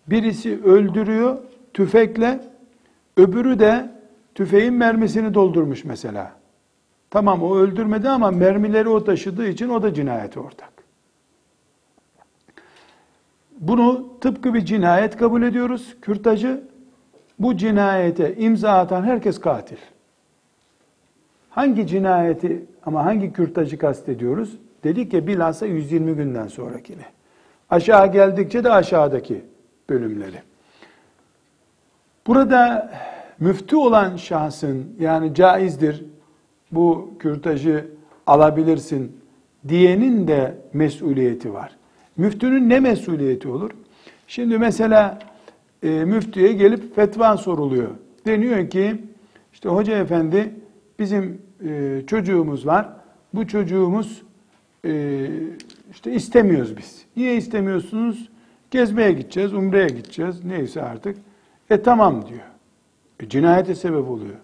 Birisi 0.06 0.64
öldürüyor 0.64 1.38
tüfekle, 1.74 2.40
öbürü 3.16 3.58
de 3.58 3.90
tüfeğin 4.34 4.74
mermisini 4.74 5.34
doldurmuş 5.34 5.84
mesela. 5.84 6.32
Tamam 7.10 7.42
o 7.42 7.56
öldürmedi 7.56 8.08
ama 8.08 8.30
mermileri 8.30 8.88
o 8.88 9.04
taşıdığı 9.04 9.48
için 9.48 9.68
o 9.68 9.82
da 9.82 9.94
cinayete 9.94 10.40
ortak. 10.40 10.73
Bunu 13.68 14.06
tıpkı 14.20 14.54
bir 14.54 14.64
cinayet 14.64 15.16
kabul 15.16 15.42
ediyoruz. 15.42 15.96
Kürtajı 16.02 16.60
bu 17.38 17.56
cinayete 17.56 18.36
imza 18.36 18.72
atan 18.72 19.02
herkes 19.02 19.40
katil. 19.40 19.76
Hangi 21.50 21.86
cinayeti 21.86 22.64
ama 22.86 23.04
hangi 23.04 23.32
kürtajı 23.32 23.78
kastediyoruz? 23.78 24.56
Dedik 24.84 25.12
ya 25.12 25.26
bilhassa 25.26 25.66
120 25.66 26.14
günden 26.14 26.46
sonrakini. 26.46 27.04
Aşağı 27.70 28.12
geldikçe 28.12 28.64
de 28.64 28.72
aşağıdaki 28.72 29.44
bölümleri. 29.90 30.42
Burada 32.26 32.92
müftü 33.40 33.76
olan 33.76 34.16
şahsın 34.16 34.96
yani 35.00 35.34
caizdir 35.34 36.04
bu 36.72 37.14
kürtajı 37.18 37.86
alabilirsin 38.26 39.20
diyenin 39.68 40.28
de 40.28 40.54
mesuliyeti 40.72 41.54
var. 41.54 41.76
Müftünün 42.16 42.68
ne 42.68 42.80
mesuliyeti 42.80 43.48
olur? 43.48 43.70
Şimdi 44.26 44.58
mesela 44.58 45.18
e, 45.82 45.88
müftüye 45.88 46.52
gelip 46.52 46.96
fetva 46.96 47.36
soruluyor. 47.36 47.90
Deniyor 48.26 48.70
ki 48.70 48.96
işte 49.52 49.68
hoca 49.68 49.98
efendi 49.98 50.54
bizim 50.98 51.42
e, 51.68 52.00
çocuğumuz 52.06 52.66
var. 52.66 52.88
Bu 53.34 53.46
çocuğumuz 53.46 54.22
e, 54.84 55.26
işte 55.90 56.12
istemiyoruz 56.12 56.76
biz. 56.76 57.04
Niye 57.16 57.36
istemiyorsunuz? 57.36 58.28
Gezmeye 58.70 59.12
gideceğiz, 59.12 59.54
umreye 59.54 59.86
gideceğiz. 59.86 60.44
Neyse 60.44 60.82
artık. 60.82 61.16
E 61.70 61.82
tamam 61.82 62.26
diyor. 62.28 62.40
E, 63.20 63.28
cinayete 63.28 63.74
sebep 63.74 64.10
oluyor. 64.10 64.36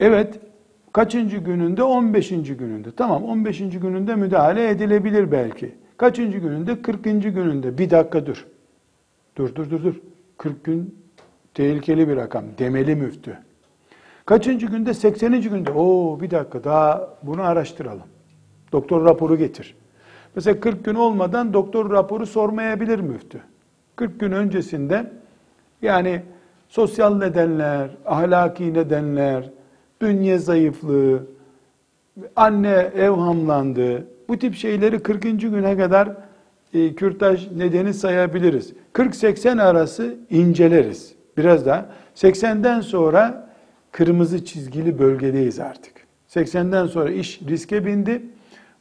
Evet, 0.00 0.40
kaçıncı 0.92 1.36
gününde? 1.36 1.82
15. 1.82 2.28
gününde. 2.28 2.92
Tamam 2.96 3.24
15. 3.24 3.58
gününde 3.58 4.14
müdahale 4.14 4.68
edilebilir 4.68 5.32
belki. 5.32 5.81
Kaçıncı 6.02 6.38
gününde? 6.38 6.82
40. 6.82 7.04
gününde. 7.04 7.78
Bir 7.78 7.90
dakika 7.90 8.26
dur. 8.26 8.46
Dur 9.36 9.54
dur 9.54 9.70
dur 9.70 9.84
dur. 9.84 9.94
40 10.38 10.64
gün 10.64 10.98
tehlikeli 11.54 12.08
bir 12.08 12.16
rakam. 12.16 12.44
Demeli 12.58 12.96
müftü. 12.96 13.38
Kaçıncı 14.26 14.66
günde? 14.66 14.94
80. 14.94 15.40
günde. 15.40 15.70
Oo 15.70 16.20
bir 16.20 16.30
dakika 16.30 16.64
daha 16.64 17.18
bunu 17.22 17.42
araştıralım. 17.42 18.06
Doktor 18.72 19.04
raporu 19.04 19.36
getir. 19.36 19.74
Mesela 20.34 20.60
40 20.60 20.84
gün 20.84 20.94
olmadan 20.94 21.52
doktor 21.52 21.90
raporu 21.90 22.26
sormayabilir 22.26 23.00
müftü. 23.00 23.40
40 23.96 24.20
gün 24.20 24.32
öncesinde 24.32 25.12
yani 25.82 26.22
sosyal 26.68 27.16
nedenler, 27.16 27.90
ahlaki 28.06 28.74
nedenler, 28.74 29.50
bünye 30.00 30.38
zayıflığı, 30.38 31.26
anne 32.36 32.90
evhamlandı, 32.96 34.11
bu 34.28 34.38
tip 34.38 34.54
şeyleri 34.54 35.02
40. 35.02 35.22
güne 35.22 35.76
kadar 35.76 36.10
e, 36.74 36.94
kürtaj 36.94 37.50
nedeni 37.50 37.94
sayabiliriz. 37.94 38.72
40-80 38.94 39.62
arası 39.62 40.16
inceleriz. 40.30 41.14
Biraz 41.36 41.66
daha. 41.66 41.86
80'den 42.14 42.80
sonra 42.80 43.48
kırmızı 43.92 44.44
çizgili 44.44 44.98
bölgedeyiz 44.98 45.60
artık. 45.60 45.92
80'den 46.28 46.86
sonra 46.86 47.10
iş 47.10 47.40
riske 47.48 47.86
bindi. 47.86 48.22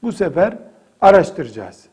Bu 0.04 0.12
sefer 0.12 0.58
araştıracağız. 1.02 1.86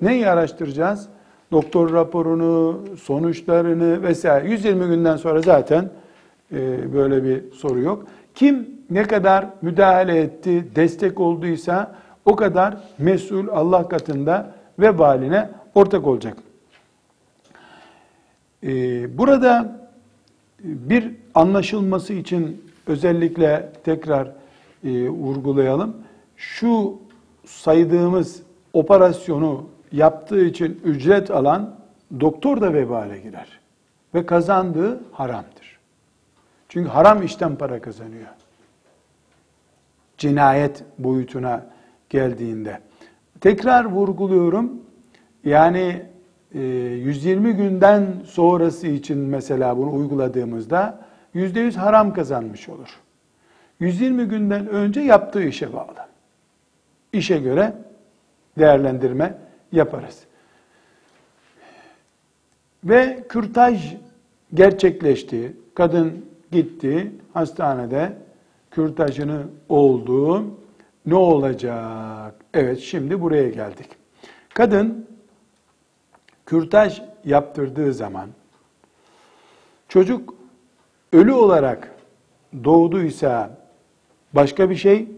Neyi 0.00 0.28
araştıracağız? 0.28 1.08
Doktor 1.52 1.92
raporunu, 1.92 2.84
sonuçlarını 3.02 4.02
vesaire. 4.02 4.48
120 4.48 4.86
günden 4.86 5.16
sonra 5.16 5.42
zaten 5.42 5.90
e, 6.52 6.92
böyle 6.94 7.24
bir 7.24 7.52
soru 7.52 7.80
yok. 7.80 8.06
Kim 8.34 8.68
ne 8.90 9.02
kadar 9.02 9.46
müdahale 9.62 10.20
etti, 10.20 10.64
destek 10.76 11.20
olduysa 11.20 11.94
o 12.24 12.36
kadar 12.36 12.76
mesul 12.98 13.48
Allah 13.48 13.88
katında 13.88 14.54
vebaline 14.78 15.50
ortak 15.74 16.06
olacak. 16.06 16.36
Ee, 18.62 19.18
burada 19.18 19.82
Bir 20.64 21.10
anlaşılması 21.34 22.12
için 22.12 22.72
özellikle 22.86 23.72
tekrar 23.84 24.26
e, 24.84 25.08
vurgulayalım. 25.08 25.96
Şu 26.36 26.98
saydığımız 27.44 28.42
operasyonu 28.72 29.66
yaptığı 29.92 30.44
için 30.44 30.80
ücret 30.84 31.30
alan 31.30 31.74
doktor 32.20 32.60
da 32.60 32.74
vebale 32.74 33.18
girer. 33.18 33.60
Ve 34.14 34.26
kazandığı 34.26 35.00
haramdır. 35.12 35.78
Çünkü 36.68 36.88
haram 36.88 37.22
işten 37.22 37.56
para 37.56 37.80
kazanıyor. 37.80 38.28
Cinayet 40.18 40.84
boyutuna 40.98 41.66
geldiğinde. 42.12 42.78
Tekrar 43.40 43.84
vurguluyorum. 43.84 44.72
Yani 45.44 46.02
120 46.54 47.48
e, 47.48 47.52
günden 47.52 48.06
sonrası 48.24 48.86
için 48.86 49.18
mesela 49.18 49.76
bunu 49.76 49.94
uyguladığımızda 49.94 50.98
%100 51.34 51.76
haram 51.76 52.14
kazanmış 52.14 52.68
olur. 52.68 53.00
120 53.80 54.24
günden 54.24 54.66
önce 54.66 55.00
yaptığı 55.00 55.42
işe 55.42 55.72
bağlı. 55.72 56.06
İşe 57.12 57.38
göre 57.38 57.72
değerlendirme 58.58 59.34
yaparız. 59.72 60.20
Ve 62.84 63.24
kürtaj 63.28 63.96
gerçekleşti. 64.54 65.56
Kadın 65.74 66.26
gitti 66.52 67.12
hastanede 67.32 68.12
kürtajını 68.70 69.42
oldu. 69.68 70.44
Ne 71.06 71.14
olacak? 71.14 72.34
Evet 72.54 72.78
şimdi 72.78 73.20
buraya 73.20 73.48
geldik. 73.48 73.88
Kadın 74.54 75.08
kürtaj 76.46 77.02
yaptırdığı 77.24 77.94
zaman 77.94 78.28
çocuk 79.88 80.34
ölü 81.12 81.32
olarak 81.32 81.94
doğduysa 82.64 83.58
başka 84.32 84.70
bir 84.70 84.76
şey, 84.76 85.08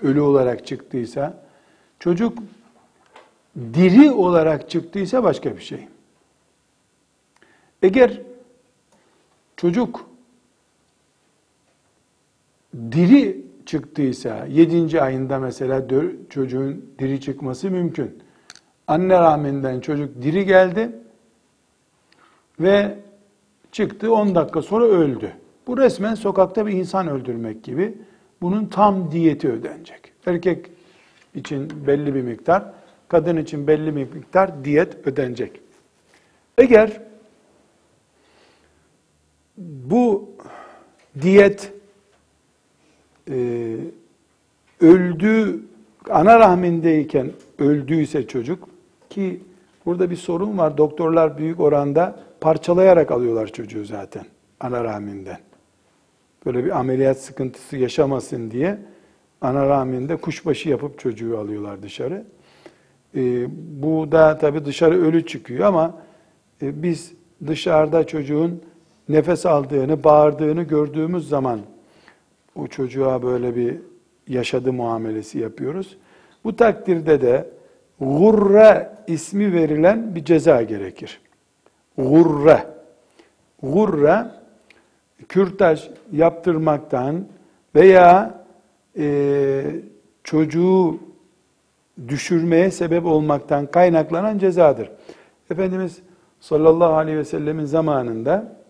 ölü 0.00 0.20
olarak 0.20 0.66
çıktıysa, 0.66 1.44
çocuk 1.98 2.38
diri 3.56 4.10
olarak 4.10 4.70
çıktıysa 4.70 5.24
başka 5.24 5.56
bir 5.56 5.62
şey. 5.62 5.88
Eğer 7.82 8.20
çocuk 9.56 10.06
diri 12.74 13.51
çıktıysa, 13.66 14.46
yedinci 14.46 15.02
ayında 15.02 15.38
mesela 15.38 15.86
çocuğun 16.30 16.84
diri 16.98 17.20
çıkması 17.20 17.70
mümkün. 17.70 18.18
Anne 18.86 19.14
rahminden 19.20 19.80
çocuk 19.80 20.22
diri 20.22 20.46
geldi 20.46 20.90
ve 22.60 22.98
çıktı 23.72 24.14
10 24.14 24.34
dakika 24.34 24.62
sonra 24.62 24.84
öldü. 24.84 25.32
Bu 25.66 25.78
resmen 25.78 26.14
sokakta 26.14 26.66
bir 26.66 26.72
insan 26.72 27.08
öldürmek 27.08 27.64
gibi. 27.64 27.94
Bunun 28.42 28.66
tam 28.66 29.10
diyeti 29.10 29.48
ödenecek. 29.48 30.12
Erkek 30.26 30.70
için 31.34 31.86
belli 31.86 32.14
bir 32.14 32.22
miktar, 32.22 32.64
kadın 33.08 33.36
için 33.36 33.66
belli 33.66 33.96
bir 33.96 34.14
miktar 34.14 34.64
diyet 34.64 35.06
ödenecek. 35.06 35.60
Eğer 36.58 37.00
bu 39.58 40.30
diyet 41.20 41.72
e, 43.32 43.76
öldü 44.80 45.60
ana 46.10 46.38
rahmindeyken 46.38 47.30
öldüyse 47.58 48.26
çocuk 48.26 48.68
ki 49.10 49.40
burada 49.86 50.10
bir 50.10 50.16
sorun 50.16 50.58
var. 50.58 50.78
Doktorlar 50.78 51.38
büyük 51.38 51.60
oranda 51.60 52.20
parçalayarak 52.40 53.10
alıyorlar 53.10 53.46
çocuğu 53.46 53.84
zaten 53.84 54.24
ana 54.60 54.84
rahminden. 54.84 55.38
Böyle 56.46 56.64
bir 56.64 56.78
ameliyat 56.78 57.18
sıkıntısı 57.18 57.76
yaşamasın 57.76 58.50
diye 58.50 58.78
ana 59.40 59.68
rahminde 59.68 60.16
kuşbaşı 60.16 60.68
yapıp 60.68 60.98
çocuğu 60.98 61.38
alıyorlar 61.38 61.82
dışarı. 61.82 62.24
E, 63.16 63.46
bu 63.82 64.12
da 64.12 64.38
tabi 64.38 64.64
dışarı 64.64 65.02
ölü 65.02 65.26
çıkıyor 65.26 65.66
ama 65.66 65.94
e, 66.62 66.82
biz 66.82 67.12
dışarıda 67.46 68.06
çocuğun 68.06 68.62
nefes 69.08 69.46
aldığını, 69.46 70.04
bağırdığını 70.04 70.62
gördüğümüz 70.62 71.28
zaman 71.28 71.60
o 72.56 72.66
çocuğa 72.66 73.22
böyle 73.22 73.56
bir 73.56 73.76
yaşadı 74.28 74.72
muamelesi 74.72 75.38
yapıyoruz. 75.38 75.96
Bu 76.44 76.56
takdirde 76.56 77.20
de 77.20 77.48
gurre 78.00 78.90
ismi 79.06 79.52
verilen 79.52 80.14
bir 80.14 80.24
ceza 80.24 80.62
gerekir. 80.62 81.20
Gurre. 81.98 82.66
Gurre, 83.62 84.24
kürtaj 85.28 85.88
yaptırmaktan 86.12 87.26
veya 87.74 88.44
e, 88.98 89.64
çocuğu 90.24 90.98
düşürmeye 92.08 92.70
sebep 92.70 93.06
olmaktan 93.06 93.66
kaynaklanan 93.66 94.38
cezadır. 94.38 94.90
Efendimiz 95.50 95.98
sallallahu 96.40 96.94
aleyhi 96.94 97.18
ve 97.18 97.24
sellemin 97.24 97.64
zamanında 97.64 98.61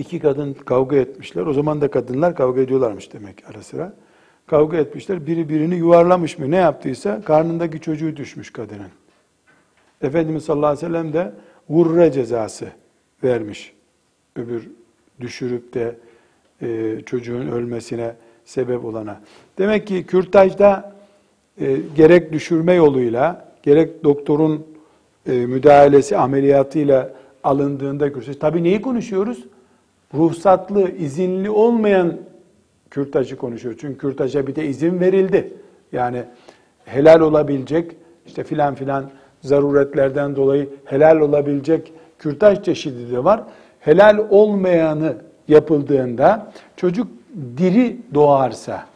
iki 0.00 0.18
kadın 0.18 0.54
kavga 0.64 0.96
etmişler. 0.96 1.46
O 1.46 1.52
zaman 1.52 1.80
da 1.80 1.90
kadınlar 1.90 2.36
kavga 2.36 2.60
ediyorlarmış 2.60 3.12
demek 3.12 3.44
ara 3.50 3.62
sıra. 3.62 3.92
Kavga 4.46 4.76
etmişler. 4.76 5.26
Biri 5.26 5.48
birini 5.48 5.76
yuvarlamış 5.76 6.38
mı 6.38 6.50
ne 6.50 6.56
yaptıysa 6.56 7.22
karnındaki 7.22 7.80
çocuğu 7.80 8.16
düşmüş 8.16 8.52
kadının. 8.52 8.90
Efendimiz 10.02 10.44
sallallahu 10.44 10.70
aleyhi 10.70 10.86
ve 10.86 10.86
sellem 10.86 11.12
de 11.12 11.32
vurre 11.68 12.12
cezası 12.12 12.66
vermiş. 13.24 13.72
Öbür 14.36 14.68
düşürüp 15.20 15.74
de 15.74 15.96
e, 16.62 17.00
çocuğun 17.06 17.46
ölmesine 17.46 18.14
sebep 18.44 18.84
olana. 18.84 19.20
Demek 19.58 19.86
ki 19.86 20.06
kürtajda 20.06 20.96
e, 21.60 21.76
gerek 21.96 22.32
düşürme 22.32 22.74
yoluyla 22.74 23.52
gerek 23.62 24.04
doktorun 24.04 24.66
e, 25.26 25.32
müdahalesi 25.32 26.16
ameliyatıyla 26.16 27.12
alındığında 27.44 28.12
kürtaj. 28.12 28.36
Tabii 28.36 28.64
neyi 28.64 28.82
konuşuyoruz? 28.82 29.44
Ruhsatlı, 30.14 30.90
izinli 30.90 31.50
olmayan 31.50 32.16
kürtajı 32.90 33.36
konuşuyor. 33.36 33.74
Çünkü 33.80 33.98
kürtaja 33.98 34.46
bir 34.46 34.56
de 34.56 34.66
izin 34.66 35.00
verildi. 35.00 35.52
Yani 35.92 36.22
helal 36.84 37.20
olabilecek 37.20 37.96
işte 38.26 38.44
filan 38.44 38.74
filan 38.74 39.10
zaruretlerden 39.40 40.36
dolayı 40.36 40.68
helal 40.84 41.20
olabilecek 41.20 41.92
kürtaj 42.18 42.62
çeşidi 42.62 43.12
de 43.12 43.24
var. 43.24 43.42
Helal 43.80 44.26
olmayanı 44.30 45.16
yapıldığında 45.48 46.52
çocuk 46.76 47.08
diri 47.56 47.96
doğarsa, 48.14 48.86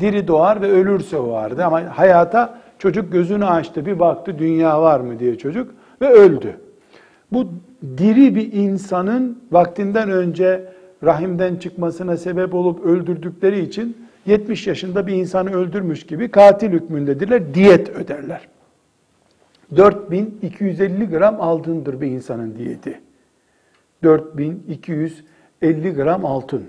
diri 0.00 0.28
doğar 0.28 0.62
ve 0.62 0.70
ölürse 0.70 1.16
o 1.16 1.30
vardı 1.30 1.64
ama 1.64 1.98
hayata 1.98 2.58
çocuk 2.78 3.12
gözünü 3.12 3.44
açtı 3.44 3.86
bir 3.86 3.98
baktı 3.98 4.38
dünya 4.38 4.82
var 4.82 5.00
mı 5.00 5.18
diye 5.18 5.38
çocuk 5.38 5.74
ve 6.00 6.08
öldü. 6.08 6.60
Bu 7.32 7.46
diri 7.82 8.34
bir 8.34 8.52
insanın 8.52 9.42
vaktinden 9.52 10.10
önce 10.10 10.72
rahimden 11.04 11.56
çıkmasına 11.56 12.16
sebep 12.16 12.54
olup 12.54 12.84
öldürdükleri 12.84 13.60
için 13.60 13.96
70 14.26 14.66
yaşında 14.66 15.06
bir 15.06 15.14
insanı 15.14 15.54
öldürmüş 15.54 16.06
gibi 16.06 16.30
katil 16.30 16.68
hükmündedirler, 16.68 17.54
diyet 17.54 17.90
öderler. 17.90 18.48
4250 19.76 21.08
gram 21.08 21.40
altındır 21.40 22.00
bir 22.00 22.06
insanın 22.06 22.56
diyeti. 22.58 23.00
4250 24.02 25.94
gram 25.94 26.24
altın. 26.24 26.64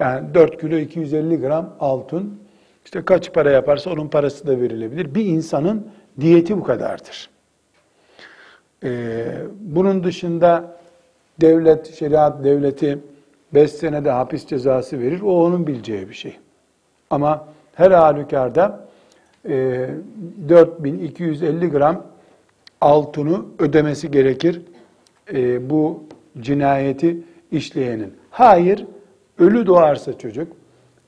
Yani 0.00 0.34
4 0.34 0.60
kilo 0.60 0.76
250 0.76 1.40
gram 1.40 1.76
altın. 1.80 2.38
İşte 2.84 3.04
kaç 3.04 3.32
para 3.32 3.50
yaparsa 3.50 3.90
onun 3.90 4.08
parası 4.08 4.46
da 4.46 4.60
verilebilir. 4.60 5.14
Bir 5.14 5.24
insanın 5.24 5.86
diyeti 6.20 6.56
bu 6.56 6.64
kadardır. 6.64 7.31
Ee, 8.84 9.24
bunun 9.60 10.04
dışında 10.04 10.76
devlet, 11.40 11.94
şeriat 11.94 12.44
devleti 12.44 12.98
5 13.54 13.72
senede 13.72 14.10
hapis 14.10 14.46
cezası 14.46 15.00
verir. 15.00 15.20
O 15.20 15.44
onun 15.44 15.66
bileceği 15.66 16.08
bir 16.08 16.14
şey. 16.14 16.36
Ama 17.10 17.48
her 17.74 17.90
halükarda 17.90 18.88
e, 19.48 19.88
4250 20.48 21.70
gram 21.70 22.06
altını 22.80 23.42
ödemesi 23.58 24.10
gerekir 24.10 24.62
e, 25.32 25.70
bu 25.70 26.04
cinayeti 26.40 27.18
işleyenin. 27.52 28.14
Hayır, 28.30 28.86
ölü 29.38 29.66
doğarsa 29.66 30.18
çocuk, 30.18 30.52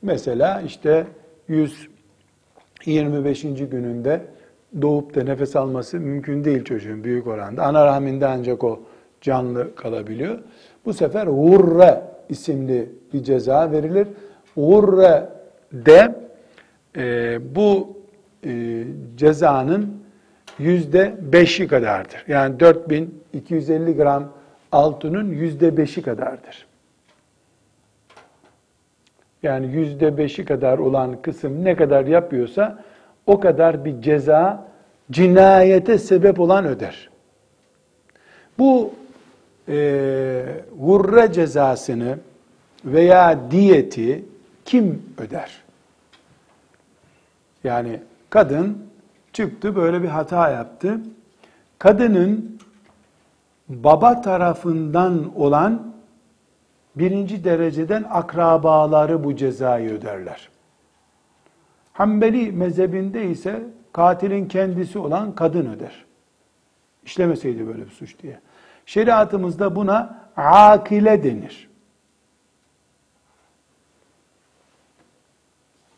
mesela 0.02 0.60
işte 0.60 1.06
125. 1.48 3.42
gününde 3.42 4.26
doğup 4.82 5.14
da 5.14 5.24
nefes 5.24 5.56
alması 5.56 6.00
mümkün 6.00 6.44
değil 6.44 6.64
çocuğun 6.64 7.04
büyük 7.04 7.26
oranda. 7.26 7.64
Ana 7.64 7.86
rahminde 7.86 8.26
ancak 8.26 8.64
o 8.64 8.80
canlı 9.20 9.74
kalabiliyor. 9.74 10.38
Bu 10.84 10.92
sefer 10.92 11.26
hurre 11.26 12.02
isimli 12.28 12.88
bir 13.12 13.22
ceza 13.22 13.72
verilir. 13.72 14.08
Hurre 14.54 15.28
de 15.72 16.14
e, 16.96 17.38
bu 17.54 17.96
e, 18.46 18.84
cezanın 19.16 20.04
yüzde 20.58 21.14
beşi 21.32 21.68
kadardır. 21.68 22.24
Yani 22.28 22.60
4250 22.60 23.96
gram 23.96 24.32
altının 24.72 25.30
yüzde 25.30 25.76
beşi 25.76 26.02
kadardır. 26.02 26.66
Yani 29.42 29.66
yüzde 29.66 30.18
beşi 30.18 30.44
kadar 30.44 30.78
olan 30.78 31.22
kısım 31.22 31.64
ne 31.64 31.76
kadar 31.76 32.06
yapıyorsa 32.06 32.84
o 33.26 33.40
kadar 33.40 33.84
bir 33.84 34.02
ceza 34.02 34.68
cinayete 35.10 35.98
sebep 35.98 36.40
olan 36.40 36.64
öder. 36.64 37.08
Bu 38.58 38.94
e, 39.68 40.44
vurra 40.76 41.32
cezasını 41.32 42.18
veya 42.84 43.50
diyeti 43.50 44.24
kim 44.64 45.02
öder? 45.18 45.62
Yani 47.64 48.00
kadın 48.30 48.78
çıktı 49.32 49.76
böyle 49.76 50.02
bir 50.02 50.08
hata 50.08 50.50
yaptı. 50.50 51.00
Kadının 51.78 52.58
baba 53.68 54.20
tarafından 54.20 55.32
olan 55.36 55.94
birinci 56.96 57.44
dereceden 57.44 58.04
akrabaları 58.10 59.24
bu 59.24 59.36
cezayı 59.36 59.90
öderler. 59.90 60.48
Hanbeli 61.94 62.52
mezhebinde 62.52 63.26
ise 63.30 63.62
katilin 63.92 64.48
kendisi 64.48 64.98
olan 64.98 65.34
kadın 65.34 65.66
öder. 65.66 66.04
İşlemeseydi 67.04 67.66
böyle 67.66 67.86
bir 67.86 67.90
suç 67.90 68.18
diye. 68.22 68.40
Şeriatımızda 68.86 69.76
buna 69.76 70.28
akile 70.36 71.24
denir. 71.24 71.70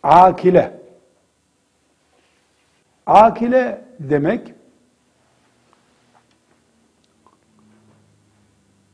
Akile. 0.02 0.80
Akile 3.06 3.84
demek 4.00 4.54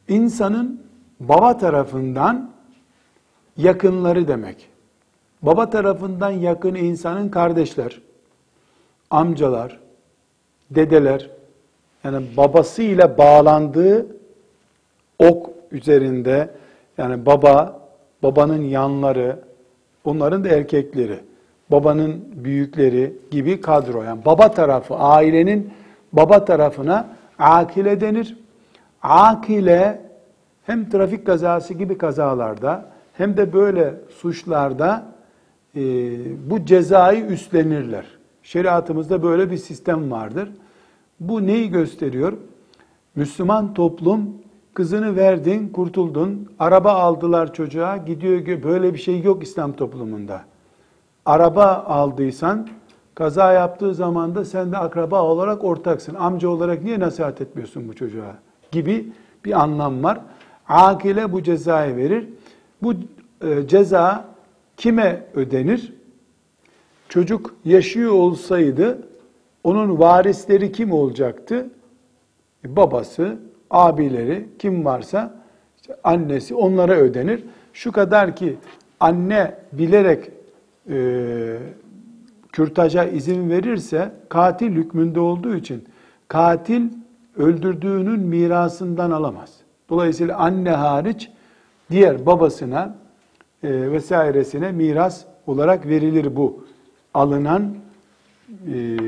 insanın 0.09 0.87
baba 1.21 1.59
tarafından 1.59 2.53
yakınları 3.57 4.29
demek. 4.29 4.72
Baba 5.43 5.71
tarafından 5.71 6.31
yakın 6.31 6.75
insanın 6.75 7.29
kardeşler, 7.29 8.01
amcalar, 9.11 9.79
dedeler, 10.71 11.31
yani 12.05 12.27
babasıyla 12.37 13.19
bağlandığı 13.19 14.07
ok 15.19 15.51
üzerinde 15.71 16.51
yani 16.99 17.27
baba, 17.27 17.81
babanın 18.23 18.63
yanları, 18.63 19.39
onların 20.05 20.45
da 20.45 20.49
erkekleri, 20.49 21.19
babanın 21.71 22.25
büyükleri 22.35 23.15
gibi 23.31 23.61
kadro. 23.61 24.03
Yani 24.03 24.25
baba 24.25 24.51
tarafı, 24.51 24.95
ailenin 24.95 25.73
baba 26.13 26.45
tarafına 26.45 27.09
akile 27.39 28.01
denir. 28.01 28.37
Akile 29.03 30.01
hem 30.67 30.91
trafik 30.91 31.27
kazası 31.27 31.75
gibi 31.75 31.99
kazalarda 31.99 32.85
hem 33.13 33.37
de 33.37 33.53
böyle 33.53 33.95
suçlarda 34.19 35.13
e, 35.77 35.81
bu 36.51 36.65
cezayı 36.65 37.27
üstlenirler. 37.27 38.07
Şeriatımızda 38.43 39.23
böyle 39.23 39.51
bir 39.51 39.57
sistem 39.57 40.11
vardır. 40.11 40.49
Bu 41.21 41.47
neyi 41.47 41.71
gösteriyor? 41.71 42.33
Müslüman 43.17 43.75
toplum 43.75 44.31
kızını 44.75 45.17
verdin, 45.17 45.69
kurtuldun, 45.69 46.49
araba 46.59 46.93
aldılar 46.93 47.55
çocuğa, 47.55 47.97
gidiyor 47.97 48.63
böyle 48.63 48.95
bir 48.95 48.99
şey 48.99 49.23
yok 49.23 49.43
İslam 49.43 49.73
toplumunda. 49.73 50.41
Araba 51.27 51.67
aldıysan 51.89 52.69
kaza 53.15 53.53
yaptığı 53.53 53.95
zaman 53.95 54.35
da 54.35 54.45
sen 54.45 54.73
de 54.73 54.79
akraba 54.79 55.23
olarak 55.23 55.65
ortaksın. 55.65 56.15
Amca 56.15 56.49
olarak 56.49 56.83
niye 56.83 57.01
nasihat 57.01 57.41
etmiyorsun 57.41 57.89
bu 57.89 57.95
çocuğa? 57.95 58.35
Gibi 58.71 59.13
bir 59.45 59.63
anlam 59.63 60.03
var. 60.05 60.21
Akile 60.69 61.33
bu 61.33 61.43
cezayı 61.43 61.97
verir. 61.97 62.29
Bu 62.83 62.93
e, 63.41 63.69
ceza 63.69 64.32
kime 64.77 65.27
ödenir? 65.35 65.93
Çocuk 67.09 67.55
yaşıyor 67.65 68.13
olsaydı 68.13 69.09
onun 69.65 69.99
varisleri 69.99 70.73
kim 70.73 70.93
olacaktı? 70.93 71.71
E, 72.65 72.77
babası, 72.77 73.39
abileri, 73.71 74.49
kim 74.59 74.85
varsa 74.85 75.35
işte 75.77 75.97
annesi 76.05 76.55
onlara 76.55 76.95
ödenir. 76.95 77.45
Şu 77.73 77.93
kadar 77.93 78.37
ki 78.37 78.57
anne 79.01 79.55
bilerek 79.73 80.31
e, 80.91 81.59
kürtaja 82.53 83.05
izin 83.05 83.51
verirse 83.51 84.13
katil 84.29 84.71
hükmünde 84.71 85.21
olduğu 85.21 85.57
için 85.57 85.85
katil 86.29 86.83
öldürdüğünün 87.37 88.21
mirasından 88.21 89.11
alamaz. 89.11 89.51
Dolayısıyla 89.89 90.39
anne 90.39 90.71
hariç 90.71 91.31
diğer 91.91 92.27
babasına 92.27 93.02
e, 93.63 93.93
vesairesine 93.93 94.73
miras 94.73 95.25
olarak 95.47 95.87
verilir 95.87 96.37
bu 96.37 96.65
alınan 97.15 97.77
e, 98.67 98.99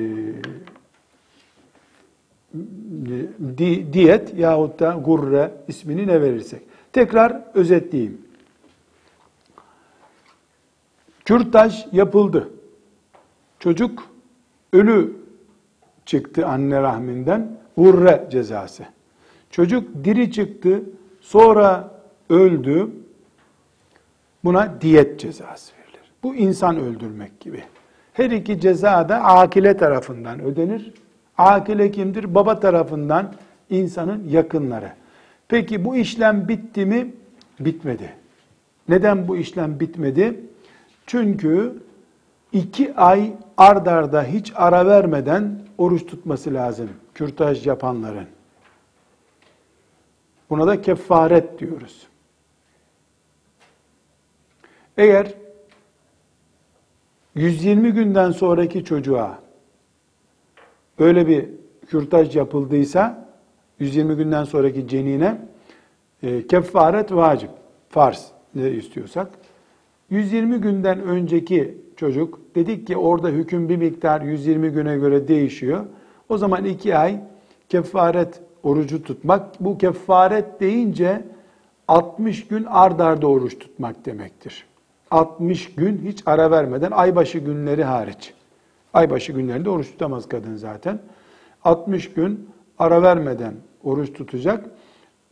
di, 3.59 3.93
diyet 3.93 4.39
yahut 4.39 4.81
da 4.81 5.01
gurre 5.05 5.53
ismini 5.69 6.07
ne 6.07 6.21
verirsek. 6.21 6.63
Tekrar 6.93 7.43
özetleyeyim. 7.55 8.21
Kürtaj 11.25 11.87
yapıldı. 11.93 12.51
Çocuk 13.59 14.09
ölü 14.73 15.17
çıktı 16.07 16.47
anne 16.47 16.83
rahminden. 16.83 17.59
Gurre 17.77 18.29
cezası. 18.31 18.85
Çocuk 19.51 20.05
diri 20.05 20.33
çıktı, 20.33 20.83
sonra 21.21 21.95
öldü. 22.31 22.91
Buna 24.45 24.81
diyet 24.81 25.21
cezası 25.21 25.73
verilir. 25.73 26.13
Bu 26.23 26.35
insan 26.35 26.77
öldürmek 26.77 27.41
gibi. 27.41 27.65
Her 28.13 28.31
iki 28.31 28.61
ceza 28.61 29.09
da 29.09 29.23
akile 29.23 29.77
tarafından 29.77 30.41
ödenir. 30.41 30.93
Akile 31.39 31.91
kimdir? 31.91 32.35
Baba 32.35 32.61
tarafından 32.61 33.35
insanın 33.71 34.29
yakınları. 34.29 34.93
Peki 35.49 35.85
bu 35.85 35.97
işlem 35.97 36.49
bitti 36.49 36.87
mi? 36.87 37.15
Bitmedi. 37.61 38.13
Neden 38.89 39.29
bu 39.29 39.37
işlem 39.37 39.81
bitmedi? 39.81 40.41
Çünkü 41.07 41.83
iki 42.53 42.95
ay 42.97 43.33
ardarda 43.57 44.25
hiç 44.25 44.53
ara 44.57 44.87
vermeden 44.87 45.59
oruç 45.79 46.07
tutması 46.07 46.55
lazım 46.55 46.89
kürtaj 47.15 47.67
yapanların. 47.67 48.27
Buna 50.51 50.67
da 50.67 50.83
kefaret 50.83 51.59
diyoruz. 51.59 52.07
Eğer 54.99 55.35
120 57.35 57.93
günden 57.93 58.31
sonraki 58.31 58.85
çocuğa 58.85 59.39
böyle 60.99 61.29
bir 61.29 61.49
kürtaj 61.87 62.37
yapıldıysa 62.37 63.29
120 63.79 64.17
günden 64.17 64.45
sonraki 64.45 64.89
cenine 64.89 65.39
e, 66.23 66.47
kefaret 66.47 67.13
vacip, 67.13 67.51
farz 67.89 68.31
ne 68.55 68.71
istiyorsak. 68.71 69.31
120 70.11 70.61
günden 70.61 71.03
önceki 71.03 71.79
çocuk 71.97 72.41
dedik 72.55 72.87
ki 72.87 72.97
orada 72.97 73.29
hüküm 73.29 73.69
bir 73.69 73.77
miktar 73.77 74.21
120 74.21 74.71
güne 74.71 74.97
göre 74.97 75.29
değişiyor. 75.29 75.85
O 76.29 76.39
zaman 76.39 76.65
iki 76.65 76.97
ay 76.97 77.21
kefaret 77.69 78.41
orucu 78.63 79.03
tutmak. 79.03 79.61
Bu 79.61 79.79
kefaret 79.79 80.61
deyince 80.61 81.25
60 81.89 82.49
gün 82.49 82.65
ard 82.65 83.01
arda 83.01 83.27
oruç 83.27 83.59
tutmak 83.59 84.07
demektir. 84.07 84.67
60 85.15 85.75
gün 85.75 86.03
hiç 86.05 86.23
ara 86.27 86.51
vermeden 86.51 86.91
aybaşı 86.91 87.39
günleri 87.39 87.85
hariç. 87.85 88.35
Aybaşı 88.95 89.33
günlerinde 89.33 89.71
oruç 89.71 89.91
tutamaz 89.91 90.29
kadın 90.29 90.55
zaten. 90.55 90.99
60 91.65 92.13
gün 92.13 92.51
ara 92.79 93.03
vermeden 93.03 93.55
oruç 93.85 94.13
tutacak. 94.13 94.65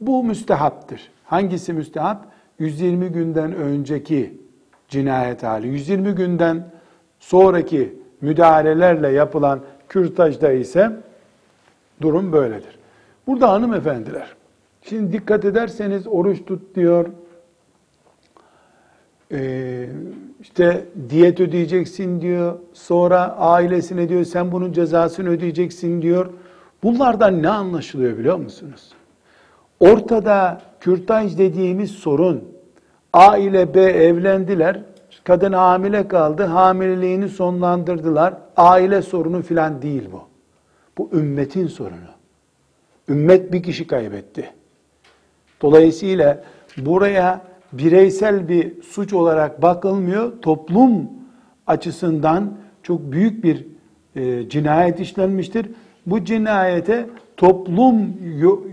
Bu 0.01 0.25
müstehaptır. 0.25 1.11
Hangisi 1.25 1.73
müstehap? 1.73 2.27
120 2.59 3.09
günden 3.09 3.55
önceki 3.55 4.41
cinayet 4.89 5.43
hali. 5.43 5.69
120 5.69 6.13
günden 6.13 6.71
sonraki 7.21 7.95
müdahalelerle 8.21 9.09
yapılan 9.09 9.61
kürtajda 9.89 10.53
ise 10.53 10.93
durum 12.01 12.33
böyledir. 12.33 12.79
Burada 13.27 13.51
hanımefendiler, 13.51 14.35
şimdi 14.83 15.13
dikkat 15.13 15.45
ederseniz 15.45 16.07
oruç 16.07 16.45
tut 16.45 16.75
diyor, 16.75 17.07
ee, 19.33 19.87
işte 20.41 20.85
diyet 21.11 21.41
ödeyeceksin 21.41 22.21
diyor, 22.21 22.59
sonra 22.73 23.37
ailesine 23.39 24.09
diyor 24.09 24.25
sen 24.25 24.53
bunun 24.53 24.73
cezasını 24.73 25.29
ödeyeceksin 25.29 26.03
diyor. 26.03 26.31
Bunlardan 26.83 27.43
ne 27.43 27.49
anlaşılıyor 27.49 28.19
biliyor 28.19 28.37
musunuz? 28.37 28.93
Ortada 29.81 30.61
kürtaj 30.81 31.39
dediğimiz 31.39 31.91
sorun, 31.91 32.45
A 33.13 33.37
ile 33.37 33.75
B 33.75 33.81
evlendiler, 33.81 34.81
kadın 35.25 35.53
hamile 35.53 36.09
kaldı, 36.09 36.45
hamileliğini 36.45 37.29
sonlandırdılar, 37.29 38.35
aile 38.57 39.03
sorunu 39.03 39.43
filan 39.43 39.83
değil 39.83 40.09
bu. 40.13 40.23
Bu 40.99 41.11
ümmetin 41.13 41.67
sorunu. 41.67 42.13
Ümmet 43.09 43.53
bir 43.53 43.63
kişi 43.63 43.87
kaybetti. 43.87 44.51
Dolayısıyla 45.63 46.45
buraya 46.77 47.52
bireysel 47.73 48.49
bir 48.49 48.83
suç 48.83 49.13
olarak 49.13 49.63
bakılmıyor. 49.63 50.33
Toplum 50.43 51.11
açısından 51.67 52.53
çok 52.83 53.13
büyük 53.13 53.45
bir 53.45 53.67
e, 54.17 54.49
cinayet 54.49 55.01
işlenmiştir. 55.01 55.67
Bu 56.07 56.25
cinayete 56.25 57.07
toplum 57.37 58.13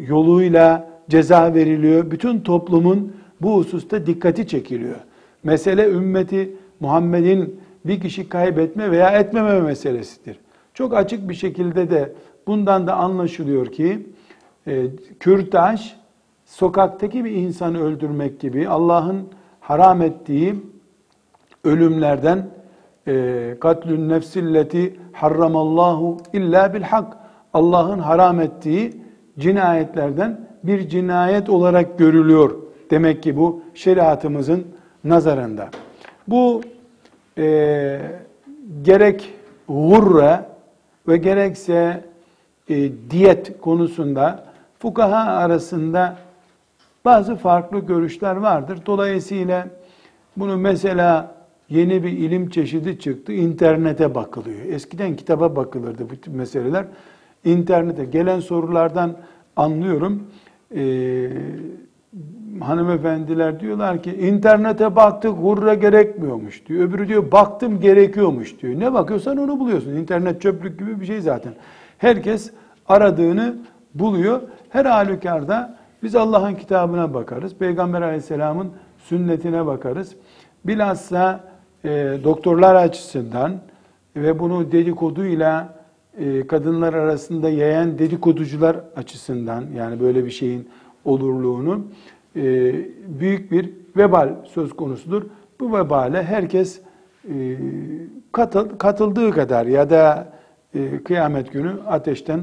yoluyla 0.08 0.90
ceza 1.10 1.54
veriliyor. 1.54 2.12
Bütün 2.12 2.40
toplumun 2.40 3.14
bu 3.42 3.56
hususta 3.56 4.06
dikkati 4.06 4.48
çekiliyor. 4.48 5.00
Mesele 5.44 5.90
ümmeti 5.90 6.56
Muhammed'in 6.80 7.60
bir 7.86 8.00
kişi 8.00 8.30
kaybetme 8.30 8.92
veya 8.92 9.10
etmeme 9.10 9.62
meselesidir. 9.62 10.40
Çok 10.74 10.94
açık 10.94 11.30
bir 11.30 11.34
şekilde 11.34 11.90
de 11.90 12.14
bundan 12.48 12.88
da 12.88 12.96
anlaşılıyor 12.96 13.66
ki 13.72 14.08
e, 14.68 14.86
kürtaj 15.20 15.94
sokaktaki 16.50 17.26
bir 17.26 17.32
insanı 17.32 17.84
öldürmek 17.84 18.40
gibi 18.40 18.68
Allah'ın 18.68 19.28
haram 19.60 20.02
ettiği 20.02 20.56
ölümlerden 21.64 22.48
e, 23.08 23.56
katlün 23.62 24.10
nefsilleti 24.10 25.00
harramallahu 25.14 26.18
illa 26.34 26.74
bil 26.74 26.82
hak 26.82 27.18
Allah'ın 27.54 28.00
haram 28.00 28.40
ettiği 28.40 29.02
cinayetlerden 29.40 30.48
bir 30.64 30.90
cinayet 30.90 31.50
olarak 31.50 32.00
görülüyor. 32.00 32.56
Demek 32.92 33.24
ki 33.24 33.38
bu 33.38 33.62
şeriatımızın 33.74 34.68
nazarında. 35.04 35.70
Bu 36.28 36.62
e, 37.38 38.02
gerek 38.82 39.34
gurre 39.68 40.46
ve 41.08 41.18
gerekse 41.18 42.04
e, 42.70 42.92
diyet 43.10 43.62
konusunda 43.62 44.46
fukaha 44.80 45.32
arasında 45.32 46.18
bazı 47.06 47.36
farklı 47.36 47.80
görüşler 47.80 48.36
vardır. 48.36 48.80
Dolayısıyla 48.86 49.68
bunu 50.38 50.58
mesela 50.58 51.36
yeni 51.70 52.04
bir 52.04 52.12
ilim 52.12 52.50
çeşidi 52.50 53.00
çıktı. 53.00 53.34
İnternete 53.34 54.16
bakılıyor. 54.16 54.66
Eskiden 54.66 55.16
kitaba 55.16 55.56
bakılırdı 55.56 56.10
bu 56.10 56.16
tip 56.16 56.36
meseleler. 56.36 56.86
İnternete 57.46 58.06
gelen 58.06 58.40
sorulardan 58.40 59.18
anlıyorum. 59.56 60.24
Ee, 60.76 61.30
hanımefendiler 62.62 63.60
diyorlar 63.60 64.04
ki 64.04 64.12
internete 64.16 64.96
baktık 64.96 65.32
hurra 65.32 65.74
gerekmiyormuş 65.74 66.66
diyor. 66.66 66.90
Öbürü 66.90 67.08
diyor 67.08 67.32
baktım 67.32 67.80
gerekiyormuş 67.80 68.62
diyor. 68.62 68.80
Ne 68.80 68.94
bakıyorsan 68.94 69.38
onu 69.38 69.60
buluyorsun. 69.60 69.96
İnternet 69.96 70.42
çöplük 70.42 70.80
gibi 70.80 71.02
bir 71.02 71.06
şey 71.06 71.22
zaten. 71.22 71.54
Herkes 71.98 72.52
aradığını 72.88 73.56
buluyor. 73.94 74.42
Her 74.70 74.86
halükarda 74.86 75.79
biz 76.04 76.16
Allah'ın 76.16 76.56
kitabına 76.56 77.14
bakarız. 77.14 77.56
Peygamber 77.56 78.02
aleyhisselamın 78.02 78.72
sünnetine 78.98 79.66
bakarız. 79.66 80.16
Bilhassa 80.66 81.44
e, 81.84 81.90
doktorlar 82.24 82.76
açısından 82.76 83.60
ve 84.16 84.40
bunu 84.40 84.72
dedikoduyla 84.72 85.80
e, 86.18 86.48
kadınlar 86.48 86.94
arasında 86.94 87.50
yayan 87.50 88.00
dedikoducular 88.00 88.80
açısından 88.96 89.66
yani 89.76 90.00
böyle 90.00 90.26
bir 90.26 90.32
şeyin 90.32 90.70
olurluğunu 91.06 91.82
e, 92.36 92.42
büyük 93.20 93.52
bir 93.52 93.70
vebal 93.98 94.30
söz 94.46 94.74
konusudur. 94.74 95.24
Bu 95.60 95.78
vebale 95.78 96.24
herkes 96.24 96.82
e, 97.30 97.58
katıl, 98.32 98.78
katıldığı 98.78 99.32
kadar 99.32 99.66
ya 99.66 99.90
da 99.90 100.34
e, 100.76 101.04
kıyamet 101.04 101.54
günü 101.54 101.74
ateşten 101.88 102.42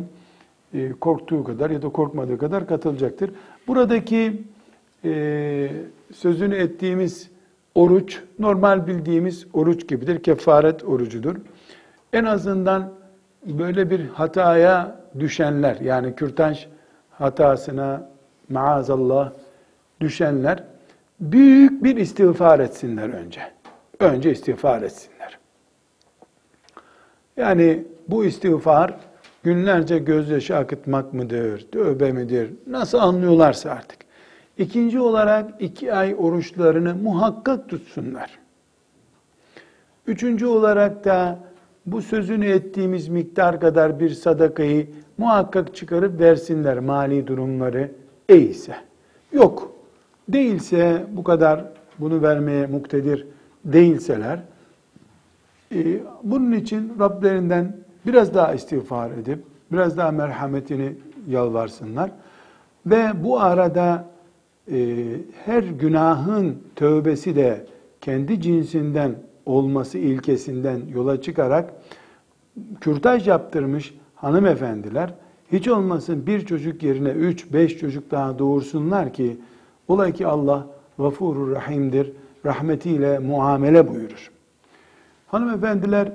korktuğu 1.00 1.44
kadar 1.44 1.70
ya 1.70 1.82
da 1.82 1.88
korkmadığı 1.88 2.38
kadar 2.38 2.66
katılacaktır. 2.66 3.30
Buradaki 3.66 4.42
e, 5.04 5.70
sözünü 6.14 6.54
ettiğimiz 6.54 7.30
oruç 7.74 8.22
normal 8.38 8.86
bildiğimiz 8.86 9.46
oruç 9.52 9.88
gibidir. 9.88 10.22
Kefaret 10.22 10.84
orucudur. 10.84 11.36
En 12.12 12.24
azından 12.24 12.92
böyle 13.46 13.90
bir 13.90 14.08
hataya 14.08 15.00
düşenler 15.18 15.76
yani 15.76 16.14
kürtaj 16.14 16.66
hatasına 17.10 18.08
maazallah 18.48 19.32
düşenler 20.00 20.64
büyük 21.20 21.84
bir 21.84 21.96
istiğfar 21.96 22.60
etsinler 22.60 23.08
önce. 23.08 23.40
Önce 24.00 24.30
istiğfar 24.30 24.82
etsinler. 24.82 25.38
Yani 27.36 27.84
bu 28.08 28.24
istiğfar 28.24 28.94
günlerce 29.46 29.98
gözyaşı 29.98 30.56
akıtmak 30.56 31.14
mıdır, 31.14 31.66
tövbe 31.72 32.12
midir, 32.12 32.50
nasıl 32.66 32.98
anlıyorlarsa 32.98 33.70
artık. 33.70 33.98
İkinci 34.59 35.00
olarak 35.00 35.50
iki 35.61 35.94
ay 35.94 36.14
oruçlarını 36.18 36.94
muhakkak 36.94 37.68
tutsunlar. 37.68 38.38
Üçüncü 40.06 40.46
olarak 40.46 41.04
da 41.04 41.38
bu 41.87 42.02
sözünü 42.02 42.46
ettiğimiz 42.46 43.09
miktar 43.09 43.61
kadar 43.61 44.00
bir 44.00 44.11
sadakayı 44.11 44.87
muhakkak 45.18 45.76
çıkarıp 45.76 46.20
versinler 46.20 46.78
mali 46.78 47.26
durumları 47.26 47.90
iyiyse. 48.28 48.76
Yok, 49.32 49.72
değilse 50.28 51.06
bu 51.12 51.24
kadar 51.24 51.64
bunu 51.98 52.22
vermeye 52.22 52.66
muktedir 52.66 53.26
değilseler, 53.64 54.38
e, 55.74 56.00
bunun 56.22 56.52
için 56.52 56.92
Rablerinden 57.00 57.86
biraz 58.06 58.34
daha 58.34 58.54
istiğfar 58.54 59.10
edip, 59.10 59.38
biraz 59.72 59.96
daha 59.96 60.10
merhametini 60.10 60.92
yalvarsınlar. 61.28 62.10
Ve 62.86 63.24
bu 63.24 63.40
arada 63.40 64.04
e, 64.72 65.06
her 65.44 65.62
günahın 65.62 66.58
tövbesi 66.76 67.36
de 67.36 67.66
kendi 68.00 68.40
cinsinden 68.40 69.14
olması 69.46 69.98
ilkesinden 69.98 70.80
yola 70.94 71.22
çıkarak 71.22 71.72
kürtaj 72.80 73.28
yaptırmış 73.28 73.94
hanımefendiler 74.14 75.14
hiç 75.52 75.68
olmasın 75.68 76.26
bir 76.26 76.46
çocuk 76.46 76.82
yerine 76.82 77.08
üç, 77.08 77.52
beş 77.52 77.78
çocuk 77.78 78.10
daha 78.10 78.38
doğursunlar 78.38 79.12
ki 79.12 79.36
ola 79.88 80.10
ki 80.10 80.26
Allah 80.26 80.66
gafurur 80.98 81.54
rahimdir, 81.54 82.12
rahmetiyle 82.44 83.18
muamele 83.18 83.88
buyurur. 83.88 84.30
Hanımefendiler 85.26 86.12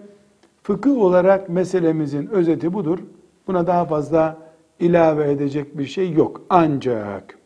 fıkıh 0.63 0.97
olarak 0.97 1.49
meselemizin 1.49 2.27
özeti 2.27 2.73
budur. 2.73 2.99
Buna 3.47 3.67
daha 3.67 3.85
fazla 3.85 4.37
ilave 4.79 5.31
edecek 5.31 5.77
bir 5.77 5.85
şey 5.85 6.11
yok. 6.11 6.41
Ancak 6.49 7.37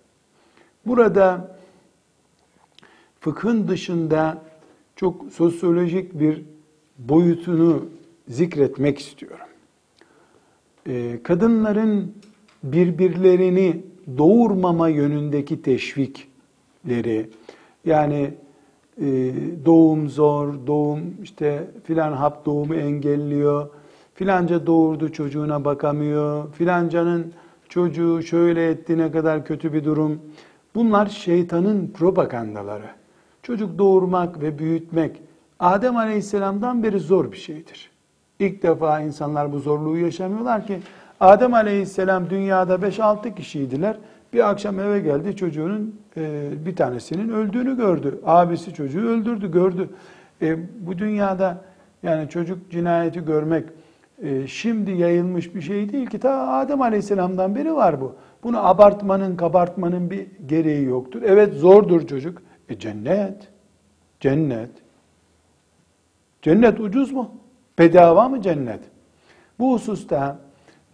burada 0.86 1.58
fıkhın 3.19 3.67
dışında 3.67 4.41
çok 4.95 5.25
sosyolojik 5.32 6.19
bir 6.19 6.42
boyutunu 6.98 7.85
zikretmek 8.27 9.00
istiyorum. 9.00 9.46
Ee, 10.87 11.19
kadınların 11.23 12.13
birbirlerini 12.63 13.83
doğurmama 14.17 14.90
yönündeki 14.90 15.62
teşvikleri, 15.62 17.29
yani 17.85 18.33
e, 19.02 19.33
doğum 19.65 20.10
zor, 20.10 20.54
doğum 20.67 21.00
işte 21.23 21.67
filan 21.83 22.13
hap 22.13 22.46
doğumu 22.46 22.75
engelliyor, 22.75 23.69
filanca 24.13 24.67
doğurdu 24.67 25.12
çocuğuna 25.12 25.65
bakamıyor, 25.65 26.54
filancanın 26.54 27.33
çocuğu 27.69 28.23
şöyle 28.23 28.69
etti 28.69 28.98
ne 28.98 29.12
kadar 29.12 29.46
kötü 29.46 29.73
bir 29.73 29.83
durum. 29.83 30.21
Bunlar 30.75 31.06
şeytanın 31.06 31.91
propagandaları. 31.98 32.89
Çocuk 33.43 33.77
doğurmak 33.77 34.41
ve 34.41 34.60
büyütmek 34.60 35.21
Adem 35.60 35.98
Aleyhisselam'dan 35.98 36.83
beri 36.83 37.00
zor 37.00 37.31
bir 37.31 37.37
şeydir. 37.37 37.91
İlk 38.39 38.63
defa 38.63 39.02
insanlar 39.02 39.54
bu 39.54 39.60
zorluğu 39.60 39.98
yaşamıyorlar 39.98 40.67
ki 40.67 40.79
Adem 41.19 41.54
Aleyhisselam 41.54 42.29
dünyada 42.29 42.75
5-6 42.75 43.35
kişiydiler. 43.35 43.98
Bir 44.36 44.50
akşam 44.50 44.79
eve 44.79 45.00
geldi 45.00 45.36
çocuğunun 45.36 46.02
e, 46.17 46.50
bir 46.65 46.75
tanesinin 46.75 47.29
öldüğünü 47.29 47.77
gördü. 47.77 48.19
Abisi 48.25 48.73
çocuğu 48.73 49.10
öldürdü, 49.10 49.52
gördü. 49.52 49.90
E, 50.42 50.58
bu 50.88 50.98
dünyada 50.98 51.62
yani 52.04 52.29
çocuk 52.29 52.71
cinayeti 52.71 53.25
görmek 53.25 53.65
e, 54.23 54.48
şimdi 54.48 54.92
yayılmış 54.92 55.56
bir 55.56 55.62
şey 55.62 55.92
değil 55.92 56.08
ki. 56.08 56.19
Ta 56.19 56.48
Adem 56.48 56.81
Aleyhisselam'dan 56.81 57.56
beri 57.56 57.75
var 57.75 58.02
bu. 58.02 58.15
Bunu 58.44 58.67
abartmanın, 58.67 59.36
kabartmanın 59.36 60.10
bir 60.10 60.27
gereği 60.46 60.86
yoktur. 60.86 61.21
Evet 61.25 61.54
zordur 61.54 62.08
çocuk. 62.08 62.42
E 62.69 62.79
cennet. 62.79 63.48
Cennet. 64.19 64.71
Cennet 66.42 66.79
ucuz 66.79 67.12
mu? 67.12 67.31
Bedava 67.79 68.29
mı 68.29 68.42
cennet? 68.42 68.81
Bu 69.60 69.73
hususta 69.73 70.40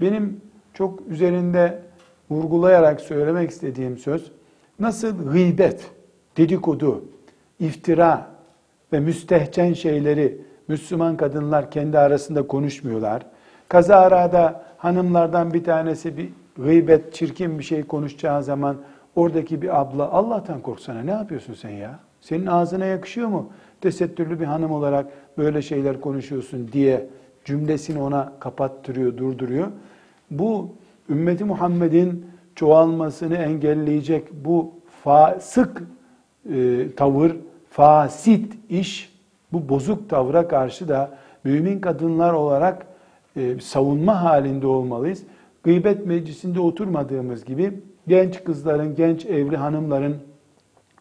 benim 0.02 0.42
çok 0.74 1.02
üzerinde 1.08 1.91
vurgulayarak 2.32 3.02
söylemek 3.02 3.50
istediğim 3.50 3.98
söz 3.98 4.32
nasıl 4.80 5.32
gıybet, 5.32 5.92
dedikodu, 6.38 7.04
iftira 7.60 8.28
ve 8.94 9.00
müstehcen 9.00 9.74
şeyleri 9.74 10.42
Müslüman 10.68 11.18
kadınlar 11.18 11.72
kendi 11.72 12.00
arasında 12.00 12.48
konuşmuyorlar. 12.48 13.26
Kazarada 13.68 14.64
hanımlardan 14.78 15.54
bir 15.54 15.64
tanesi 15.64 16.18
bir 16.18 16.30
gıybet, 16.58 17.14
çirkin 17.14 17.60
bir 17.60 17.64
şey 17.64 17.84
konuşacağı 17.84 18.44
zaman 18.44 18.78
oradaki 19.16 19.62
bir 19.62 19.82
abla 19.82 20.12
Allah'tan 20.12 20.62
korksana 20.62 21.02
ne 21.02 21.12
yapıyorsun 21.12 21.54
sen 21.54 21.70
ya? 21.70 22.00
Senin 22.22 22.46
ağzına 22.46 22.86
yakışıyor 22.86 23.28
mu? 23.28 23.50
Tesettürlü 23.82 24.40
bir 24.40 24.46
hanım 24.46 24.72
olarak 24.72 25.06
böyle 25.38 25.62
şeyler 25.62 26.02
konuşuyorsun 26.02 26.70
diye 26.74 27.08
cümlesini 27.46 28.02
ona 28.02 28.34
kapattırıyor, 28.40 29.18
durduruyor. 29.18 29.68
Bu 30.32 30.70
ümmeti 31.10 31.44
Muhammed'in 31.44 32.26
çoğalmasını 32.56 33.36
engelleyecek 33.36 34.46
bu 34.46 34.74
fasık 35.04 35.84
e, 36.54 36.88
tavır, 36.96 37.36
fasit 37.70 38.54
iş, 38.70 39.14
bu 39.54 39.70
bozuk 39.70 40.10
tavra 40.10 40.48
karşı 40.48 40.88
da 40.88 41.18
mümin 41.44 41.80
kadınlar 41.80 42.34
olarak 42.34 42.86
e, 43.36 43.60
savunma 43.60 44.24
halinde 44.24 44.68
olmalıyız. 44.68 45.24
Gıybet 45.64 46.06
meclisinde 46.06 46.60
oturmadığımız 46.60 47.46
gibi 47.46 47.80
genç 48.08 48.44
kızların, 48.44 48.96
genç 48.96 49.26
evli 49.26 49.58
hanımların 49.58 50.18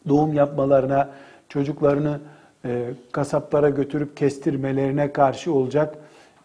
doğum 0.09 0.33
yapmalarına, 0.33 1.09
çocuklarını 1.49 2.19
e, 2.65 2.85
kasaplara 3.11 3.69
götürüp 3.69 4.17
kestirmelerine 4.17 5.13
karşı 5.13 5.53
olacak 5.53 5.97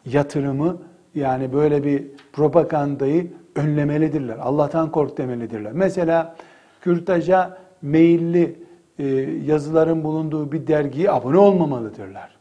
yatırımı 0.07 0.76
yani 1.14 1.52
böyle 1.52 1.84
bir 1.84 2.04
propagandayı 2.32 3.32
önlemelidirler. 3.57 4.36
Allah'tan 4.40 4.90
kork 4.90 5.18
demelidirler. 5.18 5.72
Mesela 5.72 6.36
kürtaja 6.80 7.59
meyilli 7.82 8.59
e, 8.98 9.07
yazıların 9.46 10.04
bulunduğu 10.04 10.52
bir 10.52 10.66
dergiye 10.66 11.11
abone 11.11 11.38
olmamalıdırlar. 11.38 12.36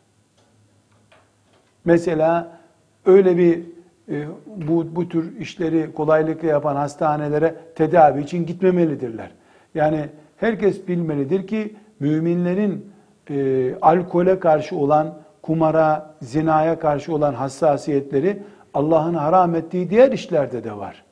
Mesela 1.85 2.57
öyle 3.05 3.37
bir 3.37 3.61
e, 4.09 4.27
bu, 4.67 4.95
bu 4.95 5.09
tür 5.09 5.39
işleri 5.39 5.93
kolaylıkla 5.93 6.47
yapan 6.47 6.75
hastanelere 6.75 7.55
tedavi 7.75 8.21
için 8.21 8.45
gitmemelidirler. 8.45 9.31
Yani 9.75 10.09
herkes 10.37 10.87
bilmelidir 10.87 11.47
ki 11.47 11.75
müminlerin 11.99 12.91
e, 13.29 13.75
alkole 13.81 14.39
karşı 14.39 14.77
olan, 14.77 15.13
kumara, 15.41 16.15
zinaya 16.21 16.79
karşı 16.79 17.13
olan 17.13 17.33
hassasiyetleri 17.33 18.43
Allah'ın 18.73 19.13
haram 19.13 19.55
ettiği 19.55 19.89
diğer 19.89 20.11
işlerde 20.11 20.63
de 20.63 20.77
var. 20.77 21.04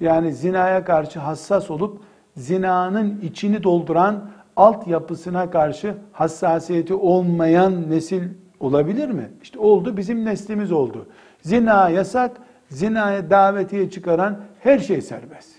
Yani 0.00 0.32
zinaya 0.32 0.84
karşı 0.84 1.20
hassas 1.20 1.70
olup 1.70 2.00
zinanın 2.36 3.20
içini 3.22 3.62
dolduran 3.62 4.30
altyapısına 4.56 5.50
karşı 5.50 5.94
hassasiyeti 6.12 6.94
olmayan 6.94 7.90
nesil 7.90 8.22
olabilir 8.60 9.08
mi? 9.08 9.30
İşte 9.42 9.58
oldu, 9.58 9.96
bizim 9.96 10.24
neslimiz 10.24 10.72
oldu. 10.72 11.06
Zina 11.42 11.88
yasak, 11.88 12.36
zinaya 12.68 13.30
davetiye 13.30 13.90
çıkaran 13.90 14.38
her 14.60 14.78
şey 14.78 15.00
serbest. 15.00 15.50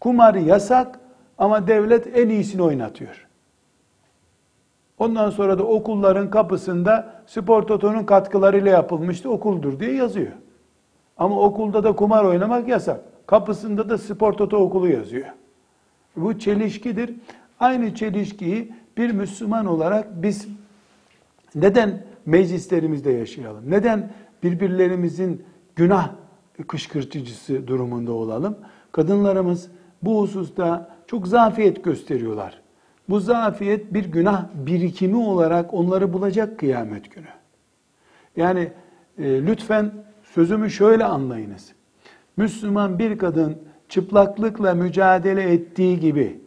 Kumar 0.00 0.34
yasak 0.34 1.00
ama 1.38 1.66
devlet 1.66 2.18
en 2.18 2.28
iyisini 2.28 2.62
oynatıyor. 2.62 3.26
Ondan 4.98 5.30
sonra 5.30 5.58
da 5.58 5.62
okulların 5.62 6.30
kapısında 6.30 7.22
spor 7.26 7.62
totonun 7.62 8.04
katkılarıyla 8.04 8.70
yapılmıştı 8.70 9.30
okuldur 9.30 9.80
diye 9.80 9.92
yazıyor. 9.92 10.32
Ama 11.18 11.40
okulda 11.40 11.84
da 11.84 11.92
kumar 11.92 12.24
oynamak 12.24 12.68
yasak. 12.68 13.00
Kapısında 13.28 13.88
da 13.88 13.98
spor 13.98 14.32
toto 14.32 14.56
okulu 14.56 14.88
yazıyor. 14.88 15.26
Bu 16.16 16.38
çelişkidir. 16.38 17.14
Aynı 17.60 17.94
çelişkiyi 17.94 18.72
bir 18.96 19.10
Müslüman 19.10 19.66
olarak 19.66 20.22
biz 20.22 20.48
neden 21.54 22.02
meclislerimizde 22.26 23.10
yaşayalım? 23.10 23.70
Neden 23.70 24.12
birbirlerimizin 24.42 25.44
günah 25.76 26.10
kışkırtıcısı 26.66 27.66
durumunda 27.66 28.12
olalım? 28.12 28.58
Kadınlarımız 28.92 29.70
bu 30.02 30.20
hususta 30.20 30.96
çok 31.06 31.28
zafiyet 31.28 31.84
gösteriyorlar. 31.84 32.60
Bu 33.08 33.20
zafiyet 33.20 33.94
bir 33.94 34.04
günah 34.04 34.44
birikimi 34.54 35.16
olarak 35.16 35.74
onları 35.74 36.12
bulacak 36.12 36.58
kıyamet 36.58 37.14
günü. 37.14 37.28
Yani 38.36 38.72
e, 39.18 39.46
lütfen 39.46 39.92
sözümü 40.22 40.70
şöyle 40.70 41.04
anlayınız. 41.04 41.77
Müslüman 42.38 42.98
bir 42.98 43.18
kadın 43.18 43.56
çıplaklıkla 43.88 44.74
mücadele 44.74 45.42
ettiği 45.52 46.00
gibi 46.00 46.40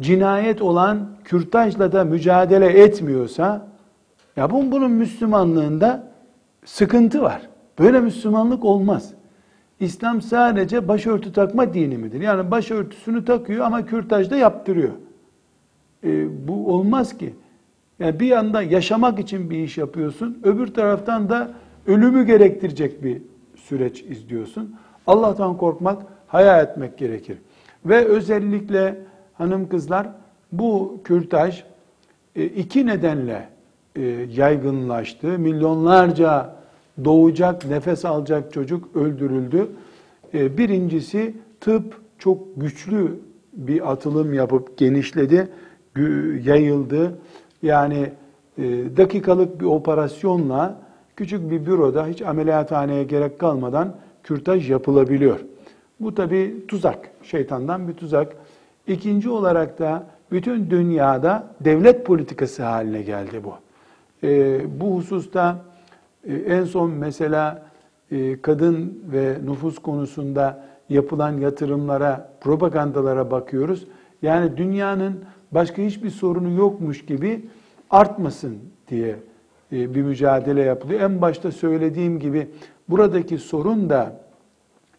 cinayet 0.00 0.62
olan 0.62 1.08
kürtajla 1.24 1.92
da 1.92 2.04
mücadele 2.04 2.66
etmiyorsa 2.66 3.68
ya 4.36 4.50
bunun, 4.50 4.72
bunun 4.72 4.90
Müslümanlığında 4.90 6.12
sıkıntı 6.64 7.22
var. 7.22 7.42
Böyle 7.78 8.00
Müslümanlık 8.00 8.64
olmaz. 8.64 9.12
İslam 9.80 10.22
sadece 10.22 10.88
başörtü 10.88 11.32
takma 11.32 11.74
dini 11.74 11.98
midir? 11.98 12.20
Yani 12.20 12.50
başörtüsünü 12.50 13.24
takıyor 13.24 13.64
ama 13.64 13.86
kürtaj 13.86 14.30
da 14.30 14.36
yaptırıyor. 14.36 14.92
E, 16.04 16.48
bu 16.48 16.72
olmaz 16.72 17.18
ki. 17.18 17.34
Yani 17.98 18.20
bir 18.20 18.26
yanda 18.26 18.62
yaşamak 18.62 19.18
için 19.18 19.50
bir 19.50 19.58
iş 19.58 19.78
yapıyorsun, 19.78 20.38
öbür 20.42 20.66
taraftan 20.66 21.28
da 21.28 21.50
ölümü 21.86 22.26
gerektirecek 22.26 23.04
bir 23.04 23.22
süreç 23.56 24.02
izliyorsun. 24.02 24.74
Allah'tan 25.08 25.56
korkmak, 25.56 26.02
haya 26.26 26.62
etmek 26.62 26.98
gerekir. 26.98 27.38
Ve 27.86 28.04
özellikle 28.04 28.96
hanım 29.34 29.68
kızlar 29.68 30.08
bu 30.52 31.00
kürtaj 31.04 31.64
e, 32.36 32.44
iki 32.44 32.86
nedenle 32.86 33.48
e, 33.96 34.02
yaygınlaştı. 34.36 35.26
Milyonlarca 35.26 36.54
doğacak, 37.04 37.66
nefes 37.66 38.04
alacak 38.04 38.52
çocuk 38.52 38.96
öldürüldü. 38.96 39.68
E, 40.34 40.58
birincisi 40.58 41.34
tıp 41.60 42.00
çok 42.18 42.38
güçlü 42.56 43.20
bir 43.52 43.92
atılım 43.92 44.34
yapıp 44.34 44.78
genişledi, 44.78 45.48
yayıldı. 46.44 47.18
Yani 47.62 48.10
dakikalık 48.96 49.60
bir 49.60 49.66
operasyonla 49.66 50.80
küçük 51.16 51.50
bir 51.50 51.66
büroda 51.66 52.06
hiç 52.06 52.22
ameliyathaneye 52.22 53.04
gerek 53.04 53.38
kalmadan 53.38 53.94
kürtaj 54.28 54.70
yapılabiliyor. 54.70 55.40
Bu 56.00 56.14
tabi 56.14 56.64
tuzak, 56.68 57.10
şeytandan 57.22 57.88
bir 57.88 57.92
tuzak. 57.92 58.36
İkinci 58.86 59.30
olarak 59.30 59.78
da 59.78 60.06
bütün 60.32 60.70
dünyada 60.70 61.46
devlet 61.60 62.06
politikası 62.06 62.62
haline 62.62 63.02
geldi 63.02 63.44
bu. 63.44 63.54
E, 64.26 64.60
bu 64.80 64.96
hususta 64.96 65.64
e, 66.24 66.34
en 66.34 66.64
son 66.64 66.90
mesela 66.90 67.62
e, 68.10 68.42
kadın 68.42 69.02
ve 69.12 69.38
nüfus 69.44 69.78
konusunda 69.78 70.64
yapılan 70.88 71.32
yatırımlara, 71.32 72.32
propagandalara 72.40 73.30
bakıyoruz. 73.30 73.86
Yani 74.22 74.56
dünyanın 74.56 75.24
başka 75.52 75.82
hiçbir 75.82 76.10
sorunu 76.10 76.58
yokmuş 76.58 77.06
gibi 77.06 77.44
artmasın 77.90 78.58
diye 78.88 79.16
bir 79.72 80.02
mücadele 80.02 80.62
yapılıyor. 80.62 81.00
En 81.00 81.20
başta 81.20 81.52
söylediğim 81.52 82.18
gibi 82.18 82.48
buradaki 82.88 83.38
sorun 83.38 83.90
da 83.90 84.12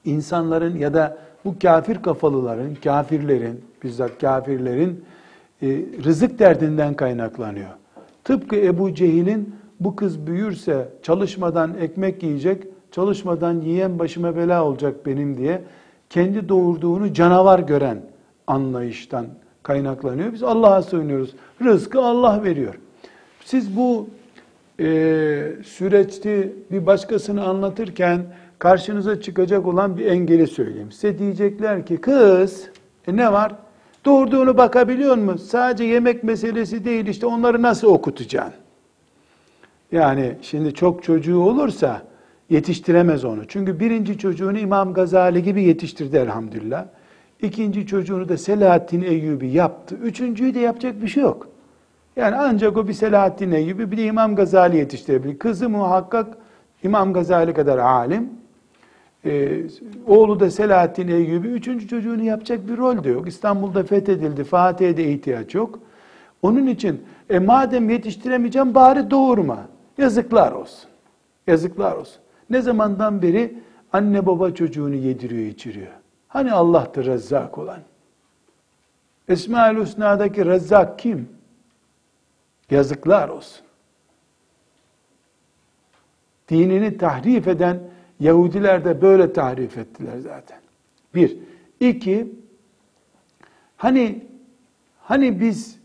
insanların 0.06 0.78
ya 0.78 0.94
da 0.94 1.18
bu 1.46 1.60
kafir 1.62 2.02
kafalıların, 2.02 2.76
kafirlerin, 2.84 3.62
bizzat 3.84 4.22
kafirlerin 4.22 5.06
e, 5.62 5.68
rızık 6.04 6.40
derdinden 6.40 6.94
kaynaklanıyor. 6.94 7.70
Tıpkı 8.24 8.56
Ebu 8.56 8.94
Cehil'in 8.94 9.56
bu 9.80 9.96
kız 9.96 10.28
büyürse 10.28 10.90
çalışmadan 11.04 11.76
ekmek 11.82 12.24
yiyecek, 12.24 12.64
çalışmadan 12.92 13.62
yiyen 13.62 14.00
başıma 14.00 14.36
bela 14.36 14.66
olacak 14.66 15.06
benim 15.06 15.38
diye 15.38 15.62
kendi 16.10 16.50
doğurduğunu 16.50 17.14
canavar 17.14 17.60
gören 17.60 18.02
anlayıştan 18.48 19.26
kaynaklanıyor. 19.64 20.34
Biz 20.34 20.44
Allah'a 20.44 20.82
sığınıyoruz. 20.82 21.36
Rızkı 21.62 22.02
Allah 22.02 22.44
veriyor. 22.44 22.80
Siz 23.46 23.78
bu 23.78 24.08
e, 24.80 24.86
süreçte 25.64 26.50
bir 26.72 26.86
başkasını 26.86 27.44
anlatırken 27.44 28.22
karşınıza 28.60 29.22
çıkacak 29.22 29.68
olan 29.68 29.98
bir 29.98 30.06
engeli 30.06 30.48
söyleyeyim. 30.48 30.92
Size 30.92 31.20
diyecekler 31.20 31.86
ki 31.86 31.98
kız 31.98 32.70
e 33.08 33.16
ne 33.16 33.34
var? 33.34 33.56
Doğurduğunu 34.06 34.58
bakabiliyor 34.58 35.18
mu? 35.18 35.38
Sadece 35.38 35.84
yemek 35.84 36.24
meselesi 36.24 36.86
değil 36.86 37.08
işte 37.08 37.26
onları 37.26 37.62
nasıl 37.62 37.88
okutacaksın? 37.88 38.54
Yani 39.92 40.36
şimdi 40.42 40.74
çok 40.74 41.04
çocuğu 41.04 41.40
olursa 41.40 42.02
yetiştiremez 42.50 43.26
onu. 43.26 43.48
Çünkü 43.48 43.80
birinci 43.80 44.18
çocuğunu 44.18 44.60
İmam 44.60 44.94
Gazali 44.94 45.44
gibi 45.44 45.64
yetiştirdi 45.64 46.18
elhamdülillah. 46.18 46.86
İkinci 47.42 47.88
çocuğunu 47.88 48.30
da 48.30 48.38
Selahaddin 48.38 49.02
Eyyubi 49.02 49.50
yaptı. 49.50 49.96
Üçüncüyü 50.04 50.54
de 50.56 50.60
yapacak 50.60 51.02
bir 51.02 51.08
şey 51.08 51.24
yok. 51.24 51.48
Yani 52.16 52.36
ancak 52.36 52.78
o 52.78 52.88
bir 52.88 52.94
Selahaddin 52.94 53.52
Eyyubi 53.52 53.92
bir 53.92 53.98
de 53.98 54.04
İmam 54.04 54.36
Gazali 54.36 54.78
yetiştirebilir. 54.78 55.40
Kızı 55.40 55.70
muhakkak 55.70 56.38
İmam 56.84 57.14
Gazali 57.14 57.54
kadar 57.54 57.78
alim. 57.78 58.30
Ee, 59.26 59.62
oğlu 60.08 60.40
da 60.40 60.52
Selahaddin 60.52 61.08
Eyyubi. 61.08 61.48
Üçüncü 61.48 61.88
çocuğunu 61.88 62.24
yapacak 62.24 62.68
bir 62.68 62.78
rol 62.78 63.04
de 63.04 63.10
yok. 63.10 63.28
İstanbul'da 63.28 63.84
fethedildi. 63.84 64.44
Fatih'e 64.44 64.98
de 64.98 65.12
ihtiyaç 65.12 65.56
yok. 65.56 65.80
Onun 66.42 66.68
için 66.68 67.04
e 67.30 67.40
madem 67.40 67.90
yetiştiremeyeceğim 67.90 68.76
bari 68.76 69.12
doğurma. 69.12 69.58
Yazıklar 69.98 70.52
olsun. 70.52 70.90
Yazıklar 71.48 71.96
olsun. 71.96 72.22
Ne 72.50 72.62
zamandan 72.62 73.22
beri 73.22 73.56
anne 73.94 74.26
baba 74.26 74.52
çocuğunu 74.52 74.96
yediriyor 74.96 75.46
içiriyor. 75.46 75.92
Hani 76.28 76.52
Allah'tır 76.52 77.06
rezzak 77.06 77.58
olan? 77.58 77.80
Esma-ül 79.28 79.82
Hüsna'daki 79.82 80.46
Rezzak 80.46 81.00
kim? 81.00 81.30
Yazıklar 82.72 83.30
olsun. 83.30 83.66
Dinini 86.50 86.98
tahrif 86.98 87.48
eden 87.48 87.80
Yahudiler 88.20 88.86
de 88.86 89.02
böyle 89.02 89.34
tahrif 89.34 89.78
ettiler 89.78 90.18
zaten. 90.18 90.58
Bir. 91.16 91.38
İki, 91.80 92.32
hani 93.78 94.26
hani 95.00 95.40
biz 95.40 95.80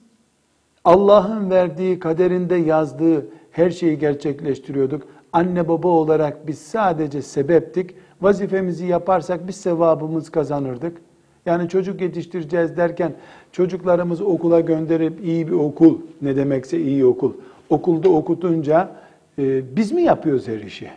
Allah'ın 0.84 1.50
verdiği, 1.50 1.98
kaderinde 1.98 2.54
yazdığı 2.54 3.26
her 3.50 3.70
şeyi 3.70 3.98
gerçekleştiriyorduk. 3.98 5.02
Anne 5.32 5.68
baba 5.68 5.88
olarak 5.88 6.46
biz 6.46 6.58
sadece 6.58 7.22
sebeptik. 7.22 7.94
Vazifemizi 8.20 8.86
yaparsak 8.86 9.48
biz 9.48 9.56
sevabımız 9.56 10.30
kazanırdık. 10.30 10.96
Yani 11.46 11.68
çocuk 11.68 12.00
yetiştireceğiz 12.00 12.76
derken 12.76 13.12
çocuklarımızı 13.52 14.26
okula 14.26 14.60
gönderip 14.60 15.24
iyi 15.24 15.46
bir 15.46 15.52
okul, 15.52 15.98
ne 16.22 16.36
demekse 16.36 16.80
iyi 16.80 17.04
okul, 17.04 17.32
okulda 17.70 18.08
okutunca 18.08 18.90
e, 19.38 19.76
biz 19.76 19.92
mi 19.92 20.02
yapıyoruz 20.02 20.48
her 20.48 20.58
işi? 20.58 20.90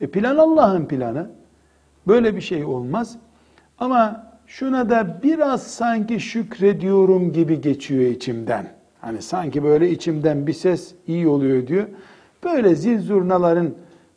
E 0.00 0.06
plan 0.06 0.36
Allah'ın 0.36 0.86
planı. 0.86 1.30
Böyle 2.08 2.36
bir 2.36 2.40
şey 2.40 2.64
olmaz. 2.64 3.16
Ama 3.78 4.26
şuna 4.46 4.90
da 4.90 5.20
biraz 5.22 5.66
sanki 5.66 6.20
şükrediyorum 6.20 7.32
gibi 7.32 7.60
geçiyor 7.60 8.02
içimden. 8.02 8.68
Hani 9.00 9.22
sanki 9.22 9.64
böyle 9.64 9.90
içimden 9.90 10.46
bir 10.46 10.52
ses 10.52 10.94
iyi 11.06 11.28
oluyor 11.28 11.66
diyor. 11.66 11.86
Böyle 12.44 12.74
zil 12.74 13.00
zurnaların 13.00 13.74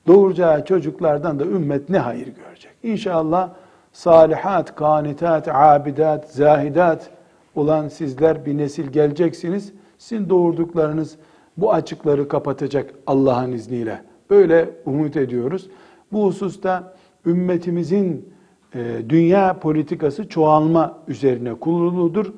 doğuracağı 0.07 0.65
çocuklardan 0.65 1.39
da 1.39 1.45
ümmet 1.45 1.89
ne 1.89 1.97
hayır 1.97 2.27
görecek. 2.27 2.71
İnşallah 2.83 3.49
salihat, 3.93 4.75
kanitat, 4.75 5.47
abidat, 5.47 6.31
zahidat 6.31 7.09
olan 7.55 7.87
sizler 7.87 8.45
bir 8.45 8.57
nesil 8.57 8.87
geleceksiniz. 8.87 9.73
Sizin 9.97 10.29
doğurduklarınız 10.29 11.17
bu 11.57 11.73
açıkları 11.73 12.27
kapatacak 12.27 12.93
Allah'ın 13.07 13.51
izniyle. 13.51 14.01
Böyle 14.29 14.69
umut 14.85 15.17
ediyoruz. 15.17 15.69
Bu 16.11 16.25
hususta 16.25 16.93
ümmetimizin 17.25 18.29
e, 18.75 18.79
dünya 19.09 19.59
politikası 19.59 20.29
çoğalma 20.29 20.97
üzerine 21.07 21.53
kuruludur. 21.53 22.33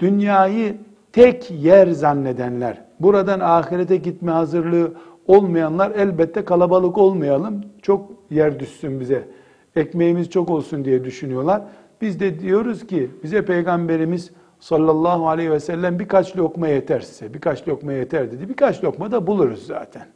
Dünyayı 0.00 0.76
tek 1.12 1.50
yer 1.50 1.86
zannedenler, 1.86 2.82
buradan 3.00 3.40
ahirete 3.40 3.96
gitme 3.96 4.32
hazırlığı 4.32 4.92
olmayanlar 5.26 5.90
elbette 5.90 6.44
kalabalık 6.44 6.98
olmayalım, 6.98 7.64
çok 7.82 8.10
yer 8.30 8.60
düşsün 8.60 9.00
bize, 9.00 9.28
ekmeğimiz 9.76 10.30
çok 10.30 10.50
olsun 10.50 10.84
diye 10.84 11.04
düşünüyorlar. 11.04 11.62
Biz 12.00 12.20
de 12.20 12.40
diyoruz 12.40 12.86
ki 12.86 13.10
bize 13.22 13.44
Peygamberimiz 13.44 14.30
sallallahu 14.60 15.28
aleyhi 15.28 15.50
ve 15.50 15.60
sellem 15.60 15.98
birkaç 15.98 16.36
lokma 16.36 16.68
yeter 16.68 17.00
size, 17.00 17.34
birkaç 17.34 17.68
lokma 17.68 17.92
yeter 17.92 18.32
dedi. 18.32 18.48
Birkaç 18.48 18.84
lokma 18.84 19.10
da 19.10 19.26
buluruz 19.26 19.66
zaten. 19.66 20.06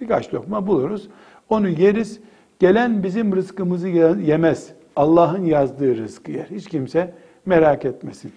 Birkaç 0.00 0.34
lokma 0.34 0.66
buluruz. 0.66 1.08
Onu 1.48 1.68
yeriz. 1.68 2.20
Gelen 2.58 3.02
bizim 3.02 3.36
rızkımızı 3.36 3.88
yemez. 3.88 4.70
Allah'ın 4.96 5.44
yazdığı 5.44 5.96
rızkı 5.96 6.32
yer. 6.32 6.46
Hiç 6.50 6.68
kimse 6.68 7.14
merak 7.46 7.84
etmesin. 7.84 8.32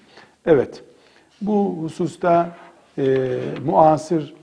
Evet, 0.45 0.83
bu 1.41 1.77
hususta 1.81 2.55
e, 2.97 3.37
muasır 3.65 4.33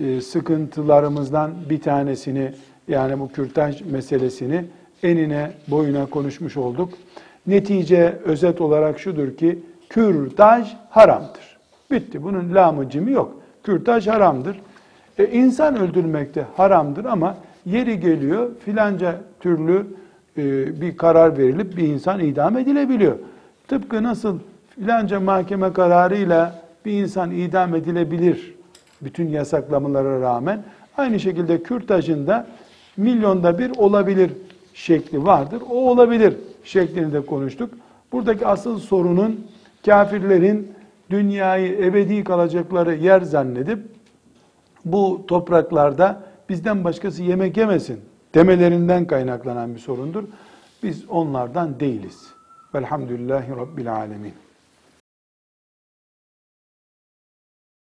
e, 0.00 0.20
sıkıntılarımızdan 0.20 1.54
bir 1.70 1.80
tanesini 1.80 2.52
yani 2.88 3.20
bu 3.20 3.32
kürtaj 3.32 3.82
meselesini 3.82 4.64
enine 5.02 5.50
boyuna 5.68 6.06
konuşmuş 6.06 6.56
olduk. 6.56 6.92
Netice 7.46 8.18
özet 8.24 8.60
olarak 8.60 9.00
şudur 9.00 9.36
ki 9.36 9.58
kürtaj 9.88 10.76
haramdır. 10.90 11.56
Bitti. 11.90 12.22
Bunun 12.22 12.54
lamı 12.54 12.90
cimi 12.90 13.12
yok. 13.12 13.34
Kürtaj 13.64 14.06
haramdır. 14.06 14.60
E, 15.18 15.26
insan 15.26 15.76
öldürmek 15.76 16.34
de 16.34 16.44
haramdır 16.56 17.04
ama 17.04 17.36
yeri 17.66 18.00
geliyor 18.00 18.50
filanca 18.64 19.20
türlü 19.40 19.86
e, 20.38 20.80
bir 20.80 20.96
karar 20.96 21.38
verilip 21.38 21.76
bir 21.76 21.88
insan 21.88 22.20
idam 22.20 22.58
edilebiliyor. 22.58 23.16
Tıpkı 23.68 24.02
nasıl 24.02 24.38
filanca 24.74 25.20
mahkeme 25.20 25.72
kararıyla 25.72 26.62
bir 26.84 26.92
insan 26.92 27.30
idam 27.30 27.74
edilebilir 27.74 28.54
bütün 29.02 29.28
yasaklamalara 29.28 30.20
rağmen 30.20 30.62
aynı 30.96 31.20
şekilde 31.20 31.62
kürtajın 31.62 32.26
da 32.26 32.46
milyonda 32.96 33.58
bir 33.58 33.70
olabilir 33.76 34.30
şekli 34.76 35.24
vardır. 35.24 35.62
O 35.70 35.90
olabilir 35.90 36.34
şeklini 36.64 37.12
de 37.12 37.26
konuştuk. 37.26 37.74
Buradaki 38.12 38.46
asıl 38.46 38.78
sorunun 38.78 39.46
kafirlerin 39.86 40.72
dünyayı 41.10 41.84
ebedi 41.84 42.24
kalacakları 42.24 42.94
yer 42.94 43.20
zannedip 43.20 43.78
bu 44.84 45.24
topraklarda 45.28 46.22
bizden 46.48 46.84
başkası 46.84 47.22
yemek 47.22 47.56
yemesin 47.56 48.00
demelerinden 48.34 49.06
kaynaklanan 49.06 49.74
bir 49.74 49.80
sorundur. 49.80 50.24
Biz 50.82 51.04
onlardan 51.08 51.80
değiliz. 51.80 52.26
Velhamdülillahi 52.74 53.50
Rabbil 53.50 53.94
Alemin. 53.94 54.45